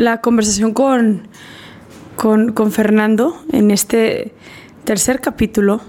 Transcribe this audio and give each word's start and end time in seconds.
La 0.00 0.22
conversación 0.22 0.72
con, 0.72 1.28
con, 2.16 2.72
Fernando 2.72 3.36
en 3.52 3.70
este 3.70 4.32
tercer 4.84 5.20
capítulo 5.20 5.82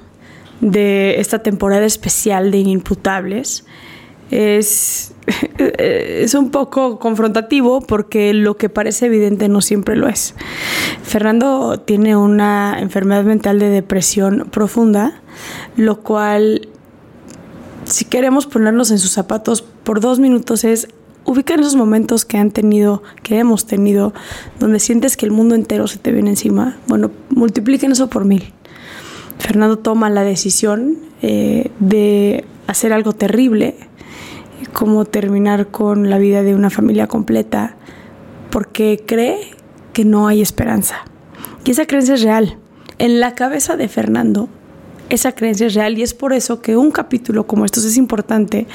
de 0.59 1.21
esta 1.21 1.39
temporada 1.39 1.85
especial 1.85 2.51
de 2.51 2.57
Inimputables 2.57 3.63
es, 4.29 5.13
es 5.57 6.33
un 6.33 6.51
poco 6.51 6.99
confrontativo 6.99 7.79
porque 7.79 8.33
lo 8.33 8.57
que 8.57 8.67
parece 8.67 9.05
evidente 9.05 9.47
no 9.47 9.61
siempre 9.61 9.95
lo 9.95 10.09
es. 10.09 10.35
Fernando 11.03 11.79
tiene 11.79 12.17
una 12.17 12.79
enfermedad 12.81 13.23
mental 13.23 13.59
de 13.59 13.69
depresión 13.69 14.49
profunda, 14.51 15.21
lo 15.77 16.01
cual, 16.01 16.67
si 17.85 18.03
queremos 18.03 18.45
ponernos 18.45 18.91
en 18.91 18.99
sus 18.99 19.11
zapatos 19.11 19.61
por 19.61 20.01
dos 20.01 20.19
minutos, 20.19 20.65
es 20.65 20.89
ubica 21.25 21.55
esos 21.55 21.75
momentos 21.75 22.25
que 22.25 22.37
han 22.37 22.51
tenido, 22.51 23.03
que 23.23 23.39
hemos 23.39 23.65
tenido, 23.65 24.13
donde 24.59 24.79
sientes 24.79 25.17
que 25.17 25.25
el 25.25 25.31
mundo 25.31 25.55
entero 25.55 25.87
se 25.87 25.99
te 25.99 26.11
viene 26.11 26.31
encima. 26.31 26.77
Bueno, 26.87 27.11
multipliquen 27.29 27.91
eso 27.91 28.09
por 28.09 28.25
mil. 28.25 28.53
Fernando 29.39 29.79
toma 29.79 30.09
la 30.09 30.23
decisión 30.23 30.97
eh, 31.21 31.71
de 31.79 32.45
hacer 32.67 32.93
algo 32.93 33.13
terrible, 33.13 33.75
como 34.73 35.05
terminar 35.05 35.67
con 35.67 36.09
la 36.09 36.17
vida 36.17 36.43
de 36.43 36.55
una 36.55 36.69
familia 36.69 37.07
completa, 37.07 37.75
porque 38.49 39.03
cree 39.05 39.39
que 39.93 40.05
no 40.05 40.27
hay 40.27 40.41
esperanza. 40.41 40.97
Y 41.65 41.71
esa 41.71 41.85
creencia 41.85 42.15
es 42.15 42.23
real. 42.23 42.57
En 42.99 43.19
la 43.19 43.33
cabeza 43.35 43.75
de 43.77 43.87
Fernando, 43.87 44.47
esa 45.09 45.33
creencia 45.33 45.67
es 45.67 45.73
real 45.73 45.97
y 45.97 46.03
es 46.03 46.13
por 46.13 46.33
eso 46.33 46.61
que 46.61 46.77
un 46.77 46.91
capítulo 46.91 47.45
como 47.45 47.65
estos 47.65 47.83
es 47.83 47.97
importante, 47.97 48.67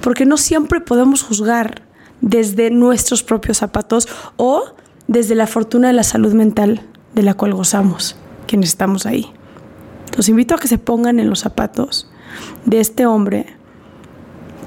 porque 0.00 0.26
no 0.26 0.36
siempre 0.36 0.80
podemos 0.80 1.22
juzgar 1.22 1.82
desde 2.20 2.70
nuestros 2.70 3.22
propios 3.22 3.58
zapatos 3.58 4.08
o 4.36 4.64
desde 5.06 5.34
la 5.34 5.46
fortuna 5.46 5.88
de 5.88 5.94
la 5.94 6.04
salud 6.04 6.34
mental 6.34 6.82
de 7.14 7.22
la 7.22 7.34
cual 7.34 7.54
gozamos, 7.54 8.16
quienes 8.46 8.70
estamos 8.70 9.06
ahí. 9.06 9.32
Los 10.16 10.28
invito 10.28 10.54
a 10.54 10.58
que 10.58 10.68
se 10.68 10.78
pongan 10.78 11.20
en 11.20 11.30
los 11.30 11.40
zapatos 11.40 12.10
de 12.64 12.80
este 12.80 13.06
hombre 13.06 13.46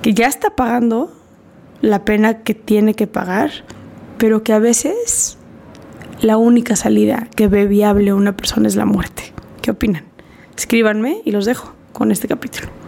que 0.01 0.13
ya 0.13 0.27
está 0.27 0.55
pagando 0.55 1.13
la 1.81 2.05
pena 2.05 2.43
que 2.43 2.53
tiene 2.53 2.93
que 2.93 3.07
pagar, 3.07 3.51
pero 4.17 4.43
que 4.43 4.53
a 4.53 4.59
veces 4.59 5.37
la 6.21 6.37
única 6.37 6.75
salida 6.75 7.27
que 7.35 7.47
ve 7.47 7.67
viable 7.67 8.13
una 8.13 8.35
persona 8.35 8.67
es 8.67 8.75
la 8.75 8.85
muerte. 8.85 9.33
¿Qué 9.61 9.71
opinan? 9.71 10.05
Escríbanme 10.57 11.21
y 11.25 11.31
los 11.31 11.45
dejo 11.45 11.73
con 11.93 12.11
este 12.11 12.27
capítulo. 12.27 12.82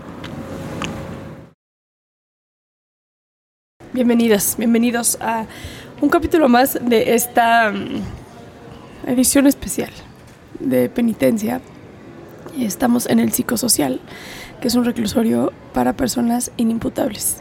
Bienvenidas, 3.95 4.57
bienvenidos 4.57 5.17
a 5.21 5.45
un 6.01 6.09
capítulo 6.09 6.49
más 6.49 6.77
de 6.81 7.15
esta 7.15 7.71
mm, 7.71 9.07
edición 9.07 9.47
especial 9.47 9.89
de 10.59 10.89
penitencia. 10.89 11.61
Estamos 12.59 13.09
en 13.09 13.21
el 13.21 13.31
psicosocial, 13.31 14.01
que 14.59 14.67
es 14.67 14.75
un 14.75 14.83
reclusorio 14.83 15.53
para 15.73 15.93
personas 15.93 16.51
inimputables. 16.57 17.37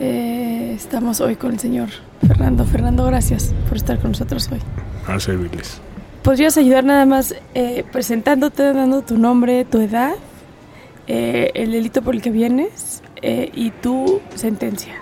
Eh, 0.00 0.72
estamos 0.74 1.20
hoy 1.20 1.36
con 1.36 1.52
el 1.52 1.58
señor 1.58 1.90
Fernando. 2.26 2.64
Fernando, 2.64 3.04
gracias 3.04 3.52
por 3.68 3.76
estar 3.76 3.98
con 4.00 4.12
nosotros 4.12 4.48
hoy. 4.50 4.60
A 5.06 5.20
servirles. 5.20 5.82
¿Podrías 6.22 6.56
ayudar 6.56 6.84
nada 6.84 7.04
más 7.04 7.34
eh, 7.54 7.84
presentándote, 7.92 8.72
dando 8.72 9.02
tu 9.02 9.18
nombre, 9.18 9.66
tu 9.66 9.82
edad, 9.82 10.14
eh, 11.06 11.50
el 11.52 11.72
delito 11.72 12.00
por 12.00 12.14
el 12.14 12.22
que 12.22 12.30
vienes 12.30 13.02
y 13.20 13.70
tu 13.82 14.22
sentencia? 14.34 14.94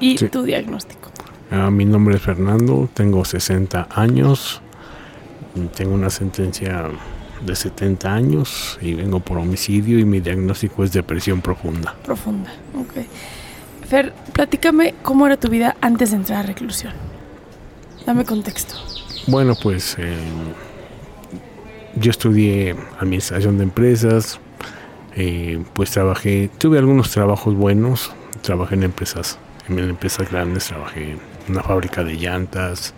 Y 0.00 0.16
tu 0.28 0.42
diagnóstico. 0.42 1.10
Ah, 1.50 1.70
mi 1.70 1.84
nombre 1.84 2.16
es 2.16 2.22
Fernando, 2.22 2.88
tengo 2.94 3.24
60 3.24 3.88
años, 3.90 4.60
tengo 5.76 5.94
una 5.94 6.10
sentencia 6.10 6.88
de 7.44 7.54
70 7.54 8.12
años 8.12 8.78
y 8.80 8.94
vengo 8.94 9.20
por 9.20 9.38
homicidio 9.38 9.98
y 9.98 10.04
mi 10.04 10.20
diagnóstico 10.20 10.84
es 10.84 10.92
depresión 10.92 11.40
profunda. 11.40 11.94
Profunda, 12.04 12.50
ok. 12.74 13.86
Fer, 13.86 14.12
platícame 14.32 14.94
cómo 15.02 15.26
era 15.26 15.36
tu 15.36 15.48
vida 15.48 15.76
antes 15.80 16.10
de 16.10 16.16
entrar 16.16 16.40
a 16.40 16.42
reclusión. 16.42 16.92
Dame 18.06 18.24
contexto. 18.24 18.74
Bueno, 19.26 19.54
pues 19.62 19.96
eh, 19.98 20.16
yo 21.96 22.10
estudié 22.10 22.74
administración 22.98 23.58
de 23.58 23.64
empresas, 23.64 24.40
eh, 25.14 25.62
pues 25.74 25.90
trabajé, 25.90 26.50
tuve 26.58 26.78
algunos 26.78 27.10
trabajos 27.10 27.54
buenos, 27.54 28.12
trabajé 28.42 28.74
en 28.74 28.84
empresas 28.84 29.38
en 29.68 29.78
empresas 29.78 30.30
grandes, 30.30 30.66
trabajé 30.66 31.12
en 31.12 31.20
una 31.48 31.62
fábrica 31.62 32.04
de 32.04 32.14
llantas, 32.14 32.94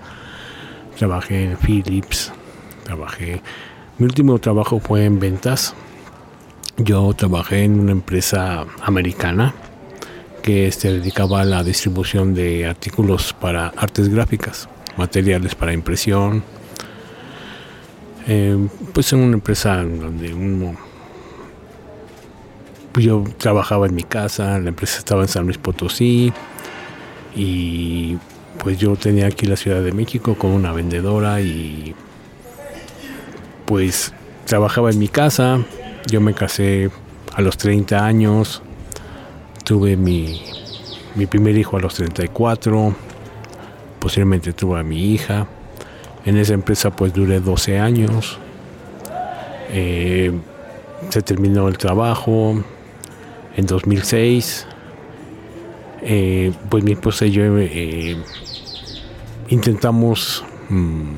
trabajé 0.97 1.45
en 1.45 1.57
Philips, 1.57 2.33
trabajé... 2.85 3.43
Mi 3.99 4.05
último 4.05 4.39
trabajo 4.39 4.79
fue 4.79 5.07
en 5.07 5.19
ventas. 5.19 5.75
Yo 6.77 7.15
trabajé 7.15 7.65
en 7.65 7.81
una 7.81 7.93
empresa 7.93 8.67
americana 8.83 9.55
que 10.43 10.71
se 10.71 10.93
dedicaba 10.93 11.41
a 11.41 11.45
la 11.45 11.65
distribución 11.65 12.35
de 12.35 12.67
artículos 12.67 13.33
para 13.33 13.69
artes 13.69 14.11
gráficas, 14.11 14.69
materiales 14.99 15.55
para 15.55 15.73
impresión. 15.73 16.45
Eh, 18.29 18.69
pues 18.93 19.13
en 19.15 19.21
una 19.21 19.35
empresa 19.35 19.83
donde 19.83 20.35
uno 20.35 20.77
yo 23.01 23.25
trabajaba 23.39 23.87
en 23.87 23.95
mi 23.95 24.03
casa, 24.03 24.59
la 24.59 24.69
empresa 24.69 24.99
estaba 24.99 25.23
en 25.23 25.29
San 25.29 25.45
Luis 25.45 25.59
Potosí, 25.59 26.33
y 27.37 28.17
pues 28.59 28.79
yo 28.79 28.97
tenía 28.97 29.27
aquí 29.27 29.47
la 29.47 29.57
Ciudad 29.57 29.83
de 29.83 29.93
México 29.93 30.35
con 30.35 30.51
una 30.51 30.73
vendedora 30.73 31.41
y 31.41 31.95
pues 33.67 34.13
trabajaba 34.47 34.91
en 34.91 34.99
mi 34.99 35.09
casa, 35.09 35.63
yo 36.11 36.21
me 36.21 36.33
casé 36.33 36.91
a 37.35 37.43
los 37.43 37.59
30 37.59 38.05
años, 38.05 38.63
tuve 39.65 39.97
mi, 39.97 40.41
primer 41.29 41.57
hijo 41.59 41.77
a 41.77 41.81
los 41.81 41.95
34, 41.95 42.95
posiblemente 43.99 44.53
tuve 44.53 44.81
a 44.81 44.83
mi 44.83 45.13
hija, 45.13 45.47
en 46.25 46.39
esa 46.39 46.55
empresa 46.55 46.91
pues 46.91 47.13
duré 47.13 47.41
12 47.41 47.79
años, 47.79 48.39
eh, 49.71 50.33
se 51.11 51.23
terminó 51.23 51.69
el 51.69 51.77
trabajo 51.77 52.63
en 53.57 53.67
2006, 53.67 54.67
eh, 56.09 56.53
pues 56.69 56.85
mi 56.85 56.93
esposa 56.93 57.27
y 57.27 57.33
yo 57.33 57.43
eh, 57.59 58.17
intentamos, 59.49 60.45
mm, 60.69 61.15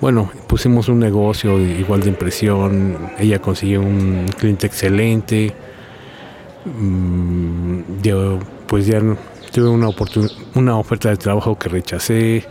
bueno, 0.00 0.28
pusimos 0.48 0.88
un 0.88 0.98
negocio 0.98 1.60
igual 1.60 2.00
de 2.00 2.08
impresión, 2.08 3.12
ella 3.16 3.38
consiguió 3.38 3.80
un 3.80 4.26
cliente 4.36 4.66
excelente, 4.66 5.54
mm, 6.64 8.02
yo 8.02 8.40
pues 8.66 8.88
ya 8.88 9.00
tuve 9.52 9.68
una, 9.68 10.76
oferta 10.76 11.10
de 11.10 11.16
trabajo 11.16 11.56
que 11.56 11.68
rechacé 11.68 12.44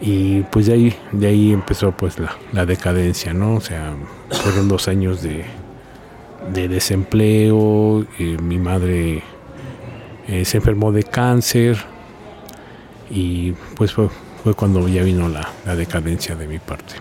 y 0.00 0.40
pues 0.50 0.66
de 0.66 0.72
ahí, 0.72 0.96
de 1.12 1.28
ahí 1.28 1.52
empezó 1.52 1.92
pues 1.92 2.16
la, 2.18 2.66
decadencia, 2.66 3.32
¿no? 3.32 3.54
O 3.54 3.60
sea, 3.60 3.94
fueron 4.30 4.66
dos 4.66 4.88
años 4.88 5.22
de, 5.22 5.44
de 6.52 6.66
desempleo, 6.66 8.04
mi 8.42 8.58
madre 8.58 9.22
eh, 10.28 10.44
se 10.44 10.58
enfermó 10.58 10.92
de 10.92 11.04
cáncer 11.04 11.78
y 13.10 13.52
pues 13.74 13.92
fue, 13.92 14.08
fue 14.44 14.52
cuando 14.54 14.86
ya 14.86 15.02
vino 15.02 15.28
la, 15.28 15.48
la, 15.64 15.74
decadencia 15.74 16.36
de 16.36 16.46
mi 16.46 16.58
parte. 16.58 16.94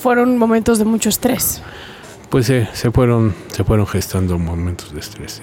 Fueron 0.00 0.36
momentos 0.36 0.78
de 0.78 0.84
mucho 0.84 1.08
estrés. 1.08 1.62
Pues 2.28 2.50
eh, 2.50 2.68
se 2.74 2.90
fueron 2.90 3.34
se 3.50 3.64
fueron 3.64 3.86
gestando 3.86 4.38
momentos 4.38 4.92
de 4.92 5.00
estrés. 5.00 5.40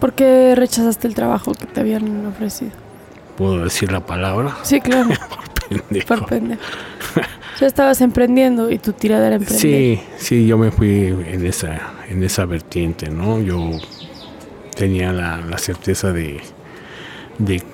¿Por 0.00 0.14
qué 0.14 0.54
rechazaste 0.56 1.06
el 1.06 1.14
trabajo 1.14 1.52
que 1.52 1.66
te 1.66 1.80
habían 1.80 2.26
ofrecido? 2.26 2.72
¿Puedo 3.36 3.62
decir 3.62 3.92
la 3.92 4.04
palabra? 4.04 4.56
Sí, 4.62 4.80
claro. 4.80 5.08
Por 5.68 5.80
pendejo. 5.80 6.06
Por 6.08 6.26
pendejo. 6.26 6.62
ya 7.60 7.66
estabas 7.66 8.00
emprendiendo 8.00 8.70
y 8.70 8.78
tu 8.78 8.92
tirada 8.92 9.28
era 9.28 9.36
emprender. 9.36 9.60
Sí, 9.60 10.00
sí, 10.16 10.46
yo 10.46 10.58
me 10.58 10.72
fui 10.72 11.06
en 11.06 11.46
esa, 11.46 11.92
en 12.08 12.24
esa 12.24 12.46
vertiente, 12.46 13.10
¿no? 13.10 13.40
Yo 13.40 13.78
tenía 14.78 15.12
la, 15.12 15.58
certeza 15.58 16.12
de, 16.12 16.40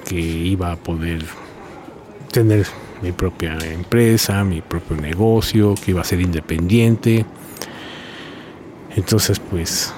que 0.07 0.19
iba 0.19 0.73
a 0.73 0.77
poder 0.77 1.23
tener 2.33 2.67
mi 3.03 3.13
propia 3.13 3.59
empresa, 3.59 4.43
mi 4.43 4.63
propio 4.63 4.97
negocio, 4.97 5.75
que 5.75 5.91
iba 5.91 6.01
a 6.01 6.05
ser 6.05 6.23
independiente. 6.23 7.27
Entonces, 8.97 9.39
pues, 9.39 9.93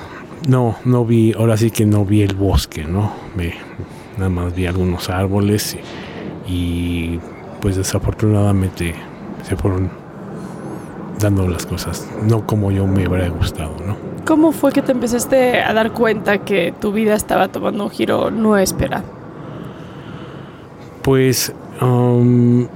no, 0.48 0.76
no 0.84 1.04
vi, 1.04 1.32
ahora 1.32 1.56
sí 1.56 1.70
que 1.70 1.86
no 1.86 2.04
vi 2.04 2.22
el 2.22 2.34
bosque, 2.34 2.82
¿no? 2.84 3.12
Nada 4.16 4.28
más 4.28 4.54
vi 4.56 4.66
algunos 4.66 5.08
árboles 5.08 5.76
y 6.48 7.20
pues 7.60 7.76
desafortunadamente 7.76 8.94
se 9.48 9.56
fueron 9.56 9.90
dando 11.20 11.48
las 11.48 11.66
cosas, 11.66 12.08
no 12.22 12.46
como 12.46 12.70
yo 12.72 12.86
me 12.86 13.06
hubiera 13.06 13.28
gustado, 13.28 13.76
¿no? 13.86 14.15
¿Cómo 14.26 14.50
fue 14.50 14.73
que 14.73 14.82
te 14.82 14.90
empezaste 14.90 15.62
a 15.62 15.73
dar 15.73 15.93
cuenta 15.93 16.38
que 16.38 16.75
tu 16.81 16.90
vida 16.93 17.14
estaba 17.14 17.46
tomando 17.46 17.84
un 17.84 17.90
giro 17.90 18.32
no 18.32 18.58
esperado? 18.58 19.05
Pues, 21.02 21.55
um, 21.81 22.67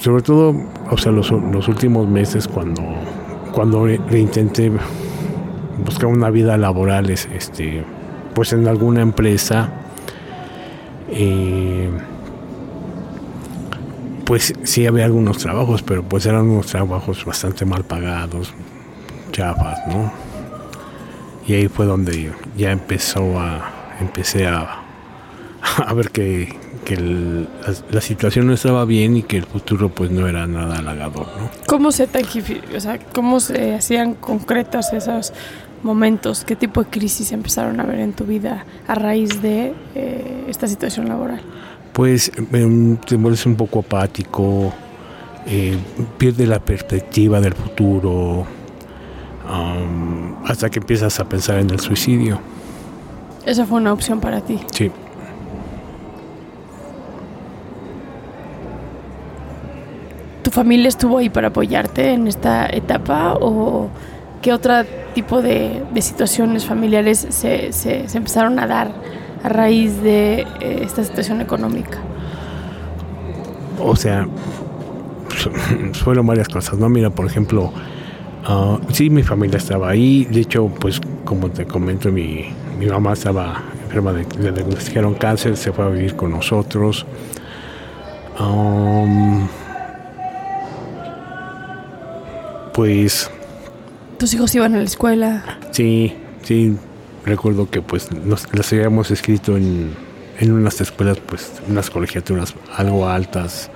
sobre 0.00 0.22
todo, 0.22 0.54
o 0.88 0.96
sea, 0.96 1.10
los, 1.10 1.32
últimos 1.32 2.06
meses 2.06 2.46
cuando, 2.46 2.84
cuando 3.52 3.88
intenté 3.88 4.70
buscar 5.84 6.06
una 6.06 6.30
vida 6.30 6.56
laboral, 6.56 7.10
este, 7.10 7.84
pues 8.32 8.52
en 8.52 8.68
alguna 8.68 9.02
empresa, 9.02 9.70
eh, 11.08 11.90
pues 14.24 14.54
sí 14.62 14.86
había 14.86 15.04
algunos 15.04 15.38
trabajos, 15.38 15.82
pero 15.82 16.04
pues 16.04 16.26
eran 16.26 16.48
unos 16.48 16.66
trabajos 16.66 17.24
bastante 17.24 17.64
mal 17.64 17.82
pagados, 17.82 18.54
chafas, 19.40 19.78
¿no? 19.86 20.12
Y 21.46 21.54
ahí 21.54 21.68
fue 21.68 21.86
donde 21.86 22.30
ya 22.56 22.70
empezó 22.72 23.40
a, 23.40 23.96
empecé 24.00 24.46
a, 24.46 24.82
a 25.86 25.94
ver 25.94 26.10
que, 26.10 26.58
la, 27.90 28.00
situación 28.00 28.48
no 28.48 28.52
estaba 28.52 28.84
bien 28.84 29.16
y 29.16 29.22
que 29.22 29.36
el 29.38 29.44
futuro 29.44 29.90
pues 29.90 30.10
no 30.10 30.26
era 30.26 30.46
nada 30.46 30.78
halagador, 30.78 31.26
¿no? 31.38 31.50
¿Cómo 31.66 31.92
se 31.92 32.08
o 32.76 32.80
sea, 32.80 32.98
cómo 33.14 33.38
se 33.38 33.74
hacían 33.74 34.14
concretos 34.14 34.92
esos 34.92 35.32
momentos? 35.84 36.44
¿Qué 36.44 36.56
tipo 36.56 36.82
de 36.82 36.90
crisis 36.90 37.30
empezaron 37.30 37.80
a 37.80 37.84
ver 37.84 38.00
en 38.00 38.12
tu 38.12 38.24
vida 38.24 38.66
a 38.88 38.94
raíz 38.94 39.40
de 39.40 39.72
eh, 39.94 40.44
esta 40.48 40.66
situación 40.66 41.08
laboral? 41.08 41.40
pues 41.92 42.30
em, 42.52 42.96
te 42.96 43.16
vuelves 43.16 43.46
un 43.46 43.56
poco 43.56 43.80
apático, 43.80 44.72
eh, 45.46 45.76
pierde 46.18 46.46
la 46.46 46.58
perspectiva 46.58 47.40
del 47.40 47.54
futuro, 47.54 48.46
hasta 50.46 50.70
que 50.70 50.78
empiezas 50.78 51.18
a 51.20 51.28
pensar 51.28 51.58
en 51.58 51.70
el 51.70 51.80
suicidio. 51.80 52.40
Esa 53.46 53.66
fue 53.66 53.78
una 53.78 53.92
opción 53.92 54.20
para 54.20 54.40
ti. 54.40 54.60
Sí. 54.72 54.90
¿Tu 60.42 60.50
familia 60.50 60.88
estuvo 60.88 61.18
ahí 61.18 61.28
para 61.30 61.48
apoyarte 61.48 62.12
en 62.12 62.26
esta 62.26 62.66
etapa 62.66 63.34
o 63.34 63.88
qué 64.42 64.52
otro 64.52 64.74
tipo 65.14 65.42
de, 65.42 65.82
situaciones 66.00 66.64
familiares 66.64 67.26
se, 67.30 67.72
se, 67.72 68.08
se 68.08 68.18
empezaron 68.18 68.58
a 68.58 68.66
dar? 68.66 68.90
a 69.42 69.48
raíz 69.48 70.02
de 70.02 70.46
eh, 70.60 70.80
esta 70.82 71.04
situación 71.04 71.40
económica? 71.40 71.98
O 73.78 73.96
sea, 73.96 74.26
fueron 75.94 76.26
varias 76.26 76.48
cosas, 76.48 76.78
¿no? 76.78 76.88
Mira, 76.88 77.10
por 77.10 77.26
ejemplo, 77.26 77.72
uh, 78.48 78.78
sí, 78.92 79.10
mi 79.10 79.22
familia 79.22 79.58
estaba 79.58 79.90
ahí. 79.90 80.24
De 80.24 80.40
hecho, 80.40 80.66
pues, 80.68 81.00
como 81.24 81.50
te 81.50 81.66
comento, 81.66 82.10
mi, 82.10 82.52
mi 82.78 82.86
mamá 82.86 83.12
estaba 83.12 83.62
enferma 83.84 84.12
de, 84.12 84.24
le 84.38 84.52
diagnosticaron 84.52 85.14
cáncer, 85.14 85.56
se 85.56 85.72
fue 85.72 85.84
a 85.84 85.88
vivir 85.88 86.14
con 86.14 86.30
nosotros. 86.30 87.04
Um, 88.38 89.48
pues. 92.72 93.30
¿Tus 94.18 94.32
hijos 94.34 94.54
iban 94.54 94.74
a 94.74 94.78
la 94.78 94.84
escuela? 94.84 95.58
Sí, 95.72 96.14
sí, 96.42 96.76
recuerdo 97.24 97.68
que 97.68 97.82
pues 97.82 98.12
nos 98.12 98.46
las 98.54 98.72
habíamos 98.72 99.10
escrito 99.10 99.56
en, 99.56 99.94
en 100.38 100.52
unas 100.52 100.80
escuelas, 100.80 101.18
pues 101.18 101.52
unas 101.68 101.90
colegiaturas 101.90 102.54
algo 102.76 103.08
altas. 103.08 103.70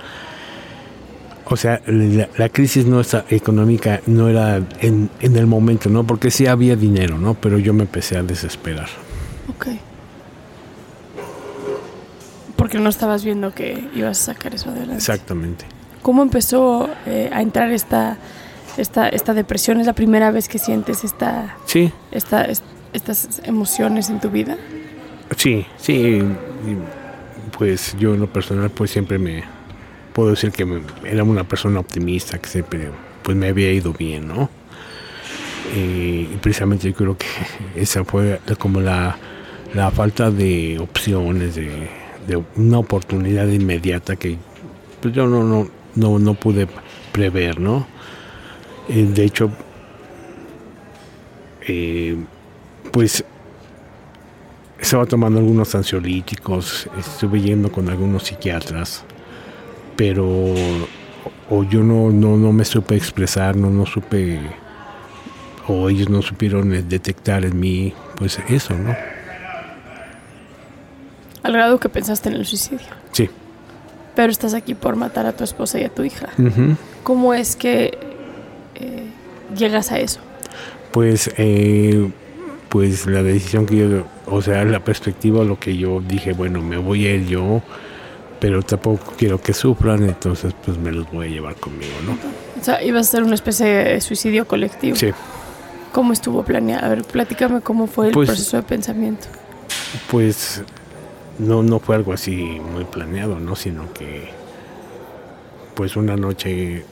O 1.47 1.57
sea, 1.57 1.81
la, 1.85 2.49
crisis 2.49 2.85
no 2.85 3.01
económica 3.29 4.01
no 4.07 4.29
era 4.29 4.57
en, 4.79 5.09
en, 5.19 5.35
el 5.35 5.45
momento, 5.45 5.89
¿no? 5.89 6.05
Porque 6.05 6.31
sí 6.31 6.47
había 6.47 6.75
dinero, 6.75 7.17
¿no? 7.17 7.35
Pero 7.35 7.59
yo 7.59 7.73
me 7.73 7.83
empecé 7.83 8.17
a 8.17 8.23
desesperar. 8.23 8.89
Ok. 9.49 9.67
Porque 12.55 12.79
no 12.79 12.89
estabas 12.89 13.23
viendo 13.23 13.53
que 13.53 13.89
ibas 13.93 14.21
a 14.21 14.33
sacar 14.33 14.55
eso 14.55 14.69
adelante. 14.69 14.95
Exactamente. 14.95 15.65
¿Cómo 16.01 16.23
empezó 16.23 16.89
eh, 17.05 17.29
a 17.31 17.41
entrar 17.41 17.71
esta, 17.71 18.17
esta, 18.77 19.07
esta 19.09 19.33
depresión? 19.33 19.79
¿Es 19.79 19.85
la 19.85 19.93
primera 19.93 20.31
vez 20.31 20.47
que 20.47 20.57
sientes 20.57 21.03
esta, 21.03 21.57
sí. 21.67 21.91
esta, 22.11 22.45
esta 22.45 22.75
estas 22.95 23.41
emociones 23.43 24.09
en 24.09 24.19
tu 24.19 24.29
vida? 24.29 24.57
Sí, 25.37 25.65
sí. 25.77 26.21
Pues 27.57 27.95
yo 27.99 28.13
en 28.13 28.21
lo 28.21 28.27
personal 28.27 28.69
pues 28.69 28.91
siempre 28.91 29.19
me 29.19 29.43
puedo 30.15 30.29
decir 30.29 30.53
que 30.53 30.65
era 31.03 31.25
una 31.25 31.43
persona 31.43 31.81
optimista, 31.81 32.39
que 32.39 32.47
siempre 32.47 32.89
pues 33.21 33.35
me 33.35 33.49
había 33.49 33.71
ido 33.71 33.91
bien, 33.91 34.29
¿no? 34.29 34.49
y 35.75 36.23
precisamente 36.41 36.87
yo 36.87 36.95
creo 36.95 37.17
que 37.17 37.25
esa 37.75 38.05
fue 38.05 38.39
como 38.57 38.79
la, 38.79 39.17
la 39.73 39.91
falta 39.91 40.31
de 40.31 40.79
opciones, 40.79 41.55
de, 41.55 41.89
una 42.55 42.79
oportunidad 42.79 43.47
inmediata 43.47 44.15
que 44.15 44.37
pues 45.01 45.13
yo 45.13 45.27
no, 45.27 45.43
no, 45.43 45.67
no, 45.95 46.17
no 46.17 46.33
pude 46.33 46.67
prever, 47.11 47.59
¿no? 47.59 47.85
de 48.87 49.23
hecho, 49.23 49.51
eh, 51.67 52.15
pues 52.91 53.23
estaba 54.79 55.05
tomando 55.05 55.39
algunos 55.39 55.75
ansiolíticos, 55.75 56.87
estuve 56.97 57.41
yendo 57.41 57.71
con 57.71 57.89
algunos 57.89 58.23
psiquiatras, 58.23 59.03
pero 59.95 60.25
o 61.49 61.63
yo 61.63 61.83
no, 61.83 62.09
no, 62.09 62.37
no 62.37 62.51
me 62.51 62.65
supe 62.65 62.95
expresar, 62.95 63.55
no, 63.55 63.69
no 63.69 63.85
supe, 63.85 64.39
o 65.67 65.89
ellos 65.89 66.09
no 66.09 66.21
supieron 66.21 66.69
detectar 66.87 67.45
en 67.45 67.59
mí, 67.59 67.93
pues 68.17 68.39
eso, 68.49 68.73
¿no? 68.73 68.95
Al 71.43 71.53
grado 71.53 71.79
que 71.79 71.89
pensaste 71.89 72.29
en 72.29 72.35
el 72.35 72.45
suicidio. 72.45 72.87
Sí. 73.11 73.29
Pero 74.15 74.31
estás 74.31 74.53
aquí 74.53 74.73
por 74.73 74.95
matar 74.95 75.27
a 75.27 75.33
tu 75.33 75.43
esposa 75.43 75.79
y 75.79 75.83
a 75.83 75.89
tu 75.89 76.03
hija. 76.03 76.29
¿Cómo 77.03 77.33
es 77.33 77.55
que 77.55 77.97
eh, 78.75 79.03
llegas 79.55 79.91
a 79.91 79.99
eso? 79.99 80.21
Pues 80.91 81.29
eh, 81.37 82.09
pues 82.69 83.05
la 83.05 83.21
decisión 83.21 83.65
que 83.65 83.77
yo, 83.77 84.07
o 84.25 84.41
sea, 84.41 84.65
la 84.65 84.83
perspectiva, 84.83 85.43
lo 85.43 85.59
que 85.59 85.77
yo 85.77 86.01
dije, 86.01 86.33
bueno, 86.33 86.61
me 86.61 86.77
voy 86.77 87.05
a 87.05 87.13
ir 87.13 87.27
yo, 87.27 87.61
pero 88.45 88.61
tampoco 88.61 89.13
quiero 89.17 89.41
que 89.41 89.53
sufran, 89.55 90.03
entonces 90.03 90.53
pues 90.63 90.77
me 90.77 90.91
los 90.91 91.11
voy 91.11 91.25
a 91.25 91.29
llevar 91.31 91.55
conmigo, 91.55 91.93
¿no? 92.05 92.11
O 92.61 92.63
sea, 92.63 92.83
ibas 92.83 93.07
a 93.07 93.11
ser 93.13 93.23
una 93.23 93.33
especie 93.33 93.65
de 93.65 94.01
suicidio 94.01 94.47
colectivo. 94.47 94.95
Sí. 94.95 95.09
¿Cómo 95.91 96.13
estuvo 96.13 96.43
planeado? 96.45 96.85
A 96.85 96.89
ver, 96.89 97.03
platícame 97.05 97.61
cómo 97.61 97.87
fue 97.87 98.09
el 98.09 98.13
Pues- 98.13 98.27
proceso 98.29 98.57
de 98.57 98.61
pensamiento. 98.61 99.25
Pues 100.11 100.61
no, 101.39 101.63
no 101.63 101.79
fue 101.79 101.95
algo 101.95 102.13
así 102.13 102.61
muy 102.71 102.83
planeado, 102.83 103.39
¿no? 103.39 103.55
Sino 103.55 103.91
que 103.93 104.29
pues 105.73 105.95
una 105.95 106.15
noche 106.15 106.85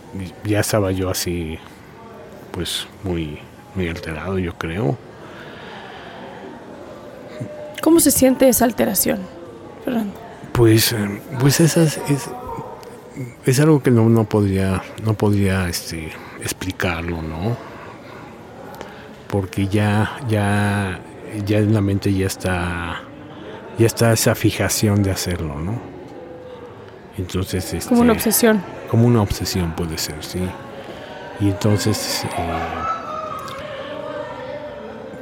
ya 0.44 0.62
estaba 0.62 0.92
yo 0.92 1.12
así 1.12 1.60
pues 2.50 2.88
muy, 3.04 3.38
muy 3.76 3.90
alterado, 3.90 4.40
yo 4.40 4.56
creo. 4.58 4.98
¿Cómo 7.84 8.00
se 8.00 8.10
siente 8.10 8.50
esa 8.50 8.66
alteración, 8.66 9.20
Fernando? 9.86 10.23
Pues, 10.54 10.94
eh, 10.94 11.22
pues 11.40 11.60
esas 11.60 11.98
es, 12.10 12.30
es 13.46 13.60
algo 13.60 13.82
que 13.82 13.92
no, 13.92 14.08
no 14.08 14.24
podría, 14.24 14.84
no 15.04 15.14
podría 15.16 15.68
este, 15.68 16.12
explicarlo, 16.42 17.22
¿no? 17.22 17.58
Porque 19.30 19.68
ya, 19.68 20.18
ya, 20.30 21.00
ya 21.46 21.58
en 21.58 21.74
la 21.74 21.82
mente 21.82 22.14
ya 22.14 22.28
está, 22.28 23.02
ya 23.80 23.86
está 23.88 24.14
esa 24.14 24.36
fijación 24.36 25.02
de 25.02 25.12
hacerlo, 25.12 25.60
¿no? 25.60 25.82
Entonces, 27.18 27.74
este, 27.74 27.90
Como 27.90 28.02
una 28.02 28.14
obsesión. 28.14 28.62
como 28.90 29.08
una 29.08 29.22
obsesión 29.22 29.72
puede 29.76 29.98
ser, 29.98 30.24
sí. 30.24 30.40
Y 31.40 31.50
entonces, 31.50 32.26
eh, 32.38 32.54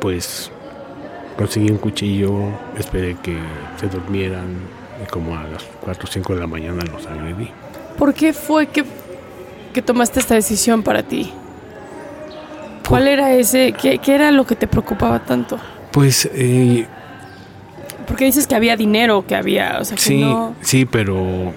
pues 0.02 0.52
conseguí 1.38 1.70
un 1.72 1.78
cuchillo, 1.78 2.34
esperé 2.78 3.16
que 3.24 3.38
se 3.80 3.88
durmieran 3.88 4.58
como 5.10 5.38
a 5.38 5.44
las 5.44 5.64
4 5.82 6.04
o 6.04 6.08
5 6.08 6.34
de 6.34 6.40
la 6.40 6.48
mañana 6.48 6.84
los 6.92 7.06
agredí. 7.08 7.50
¿Por 7.98 8.14
qué 8.14 8.34
fue 8.34 8.68
que, 8.68 8.84
que 9.74 9.82
tomaste 9.82 10.20
esta 10.20 10.36
decisión 10.36 10.84
para 10.84 11.04
ti? 11.04 11.32
¿Cuál 12.88 13.08
era 13.08 13.34
ese, 13.34 13.74
qué, 13.74 14.00
qué 14.00 14.16
era 14.16 14.32
lo 14.32 14.46
que 14.46 14.56
te 14.56 14.68
preocupaba 14.68 15.20
tanto? 15.20 15.60
Pues 15.92 16.30
eh, 16.34 16.86
Porque 18.08 18.26
dices 18.26 18.48
que 18.48 18.56
había 18.56 18.76
dinero, 18.76 19.26
que 19.26 19.36
había, 19.36 19.78
o 19.80 19.86
sea, 19.86 19.96
que 19.96 20.04
sí, 20.04 20.22
no... 20.22 20.56
sí, 20.62 20.86
pero 20.86 21.54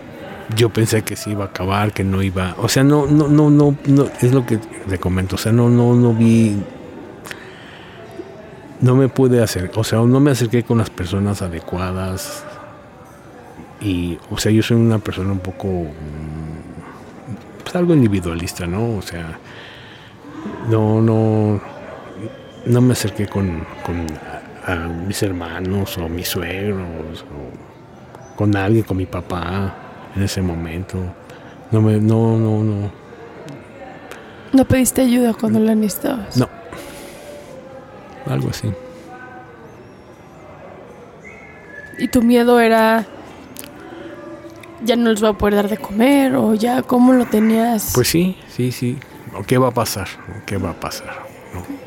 yo 0.56 0.70
pensé 0.70 1.02
que 1.02 1.16
se 1.16 1.30
iba 1.30 1.44
a 1.44 1.48
acabar, 1.48 1.92
que 1.92 2.04
no 2.04 2.22
iba, 2.22 2.54
o 2.58 2.68
sea, 2.68 2.84
no, 2.84 3.06
no, 3.06 3.28
no, 3.28 3.50
no, 3.50 3.76
no, 3.86 4.06
es 4.20 4.32
lo 4.32 4.46
que 4.46 4.58
te 4.58 4.98
comento, 4.98 5.36
o 5.36 5.38
sea, 5.38 5.52
no, 5.52 5.68
no, 5.68 5.94
no 5.94 6.12
vi, 6.12 6.56
no 8.80 8.94
me 8.94 9.08
pude 9.08 9.42
hacer, 9.42 9.70
o 9.74 9.84
sea, 9.84 10.00
no 10.00 10.20
me 10.20 10.30
acerqué 10.30 10.62
con 10.62 10.78
las 10.78 10.90
personas 10.90 11.42
adecuadas 11.42 12.44
y, 13.80 14.18
o 14.30 14.38
sea, 14.38 14.52
yo 14.52 14.62
soy 14.62 14.76
una 14.76 14.98
persona 14.98 15.32
un 15.32 15.40
poco, 15.40 15.86
pues 17.62 17.76
algo 17.76 17.94
individualista, 17.94 18.66
¿no? 18.66 18.96
O 18.96 19.02
sea, 19.02 19.38
no, 20.70 21.00
no, 21.00 21.60
no 22.66 22.80
me 22.80 22.92
acerqué 22.92 23.26
con, 23.26 23.66
con 23.84 24.06
a, 24.66 24.72
a 24.72 24.76
mis 24.88 25.22
hermanos 25.22 25.98
o 25.98 26.08
mis 26.08 26.28
suegros 26.28 27.22
o 27.22 28.36
con 28.36 28.56
alguien, 28.56 28.84
con 28.84 28.96
mi 28.96 29.06
papá 29.06 29.74
en 30.16 30.22
ese 30.22 30.40
momento. 30.42 30.98
No 31.70 31.80
me, 31.80 31.98
no, 31.98 32.38
no, 32.38 32.62
no, 32.62 32.90
No 34.52 34.64
pediste 34.64 35.02
ayuda 35.02 35.34
cuando 35.34 35.58
la 35.58 35.74
necesitabas. 35.74 36.36
no. 36.36 36.48
Algo 38.26 38.48
así. 38.48 38.72
Y 41.98 42.08
tu 42.08 42.22
miedo 42.22 42.58
era... 42.58 43.04
Ya 44.84 44.96
no 44.96 45.10
les 45.10 45.20
voy 45.20 45.30
a 45.30 45.32
poder 45.32 45.54
dar 45.54 45.68
de 45.68 45.78
comer 45.78 46.36
o 46.36 46.54
ya 46.54 46.82
cómo 46.82 47.12
lo 47.12 47.26
tenías. 47.26 47.92
Pues 47.94 48.08
sí, 48.08 48.36
sí, 48.48 48.70
sí. 48.70 48.98
¿O 49.36 49.42
¿Qué 49.42 49.58
va 49.58 49.68
a 49.68 49.72
pasar? 49.72 50.08
¿O 50.28 50.44
¿Qué 50.44 50.58
va 50.58 50.70
a 50.70 50.74
pasar? 50.74 51.24
¿No? 51.54 51.84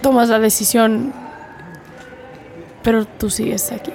tomas 0.00 0.28
la 0.28 0.38
decisión, 0.38 1.12
pero 2.82 3.04
tú 3.04 3.30
sigues 3.30 3.70
aquí. 3.72 3.92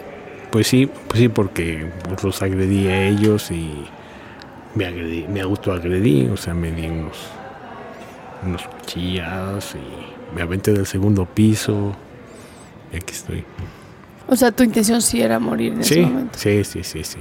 Pues 0.51 0.67
sí, 0.67 0.89
pues 1.07 1.19
sí, 1.19 1.29
porque 1.29 1.91
los 2.23 2.41
agredí 2.41 2.87
a 2.87 3.07
ellos 3.07 3.51
y 3.51 3.85
me 4.75 4.85
agredí, 4.85 5.25
me 5.27 5.41
autoagredí, 5.41 6.27
o 6.27 6.37
sea, 6.37 6.53
me 6.53 6.71
di 6.71 6.87
unos, 6.87 7.17
unos 8.45 8.63
cuchilladas 8.67 9.75
y 9.75 10.35
me 10.35 10.41
aventé 10.41 10.71
del 10.71 10.85
segundo 10.85 11.25
piso 11.25 11.93
y 12.93 12.97
aquí 12.97 13.13
estoy. 13.13 13.43
O 14.27 14.35
sea, 14.35 14.51
tu 14.51 14.63
intención 14.63 15.01
sí 15.01 15.21
era 15.21 15.39
morir 15.39 15.73
en 15.73 15.81
ese 15.81 16.01
momento. 16.01 16.37
sí, 16.39 16.63
sí, 16.63 16.83
sí, 16.83 17.03
sí. 17.03 17.19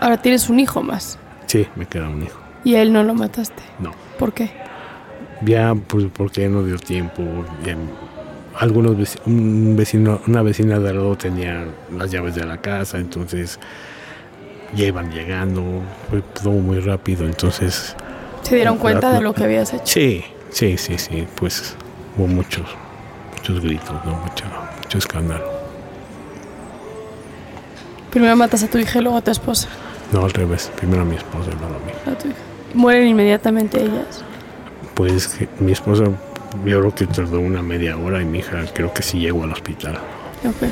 Ahora 0.00 0.16
tienes 0.22 0.48
un 0.48 0.60
hijo 0.60 0.82
más 0.82 1.18
Sí, 1.46 1.66
me 1.76 1.86
queda 1.86 2.08
un 2.08 2.22
hijo. 2.22 2.38
y 2.64 2.74
a 2.76 2.82
él 2.82 2.92
no 2.92 3.02
lo 3.04 3.14
mataste. 3.14 3.62
No. 3.78 3.92
¿Por 4.18 4.32
qué? 4.32 4.50
Ya, 5.42 5.74
pues 5.74 6.06
porque 6.12 6.42
ya 6.42 6.48
no 6.48 6.62
dio 6.64 6.76
tiempo. 6.78 7.22
ya 7.64 7.76
algunos 8.58 8.96
veci- 8.96 9.20
un 9.26 9.76
vecino, 9.76 10.20
una 10.26 10.42
vecina 10.42 10.78
de 10.80 10.88
al 10.90 10.96
lado 10.96 11.16
tenía 11.16 11.64
las 11.96 12.10
llaves 12.10 12.34
de 12.34 12.44
la 12.44 12.56
casa, 12.60 12.98
entonces 12.98 13.60
ya 14.74 14.86
iban 14.86 15.10
llegando, 15.12 15.62
fue 16.10 16.22
todo 16.22 16.50
muy 16.54 16.80
rápido, 16.80 17.24
entonces 17.24 17.94
¿Se 18.42 18.56
dieron 18.56 18.78
cuenta 18.78 19.10
la- 19.10 19.14
de 19.18 19.20
lo 19.22 19.32
que 19.32 19.44
habías 19.44 19.72
hecho? 19.72 19.86
sí, 19.86 20.24
sí, 20.50 20.76
sí, 20.76 20.98
sí, 20.98 21.26
pues 21.36 21.76
hubo 22.16 22.26
muchos, 22.26 22.66
muchos 23.36 23.60
gritos, 23.60 24.04
¿no? 24.04 24.14
mucho, 24.14 24.44
mucho 24.82 24.98
escándalo. 24.98 25.57
Primero 28.10 28.36
matas 28.36 28.62
a 28.62 28.68
tu 28.68 28.78
hija 28.78 28.98
y 28.98 29.02
luego 29.02 29.18
a 29.18 29.22
tu 29.22 29.30
esposa. 29.30 29.68
No, 30.12 30.24
al 30.24 30.30
revés, 30.32 30.70
primero 30.76 31.02
a 31.02 31.04
mi 31.04 31.16
esposa 31.16 31.50
y 31.50 31.58
luego 31.58 31.74
a 31.74 31.86
mí. 31.86 31.92
A 32.12 32.18
tu 32.18 32.28
hija. 32.28 32.38
Mueren 32.74 33.08
inmediatamente 33.08 33.82
ellas. 33.82 34.24
Pues 34.94 35.28
que 35.28 35.48
mi 35.60 35.72
esposa, 35.72 36.04
yo 36.04 36.80
creo 36.80 36.94
que 36.94 37.06
tardó 37.06 37.40
una 37.40 37.62
media 37.62 37.96
hora 37.96 38.20
y 38.22 38.24
mi 38.24 38.38
hija 38.38 38.64
creo 38.72 38.92
que 38.92 39.02
sí 39.02 39.18
llegó 39.20 39.44
al 39.44 39.52
hospital. 39.52 39.98
Ok. 40.44 40.68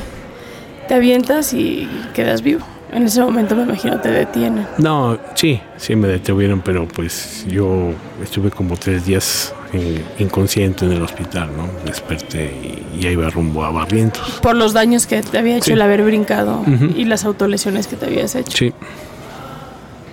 Te 0.88 0.94
avientas 0.94 1.52
y 1.52 1.88
quedas 2.14 2.42
vivo. 2.42 2.64
En 2.92 3.02
ese 3.02 3.20
momento 3.20 3.56
me 3.56 3.64
imagino 3.64 4.00
te 4.00 4.10
detienen. 4.10 4.66
No, 4.78 5.18
sí, 5.34 5.60
sí 5.76 5.96
me 5.96 6.08
detuvieron, 6.08 6.60
pero 6.60 6.86
pues 6.86 7.44
yo 7.48 7.92
estuve 8.22 8.50
como 8.50 8.76
tres 8.76 9.04
días 9.04 9.52
in- 9.72 10.04
inconsciente 10.18 10.84
en 10.84 10.92
el 10.92 11.02
hospital, 11.02 11.50
¿no? 11.56 11.68
Desperté 11.84 12.84
y 12.94 13.00
ya 13.00 13.10
iba 13.10 13.28
rumbo 13.30 13.64
a 13.64 13.70
Barrientos. 13.70 14.38
Por 14.42 14.56
los 14.56 14.72
daños 14.72 15.06
que 15.06 15.22
te 15.22 15.38
había 15.38 15.56
hecho 15.56 15.66
Sí. 15.66 15.72
el 15.72 15.82
haber 15.82 16.02
brincado 16.02 16.62
y 16.96 17.04
las 17.04 17.24
autolesiones 17.24 17.86
que 17.86 17.96
te 17.96 18.06
habías 18.06 18.34
hecho. 18.34 18.56
Sí, 18.56 18.72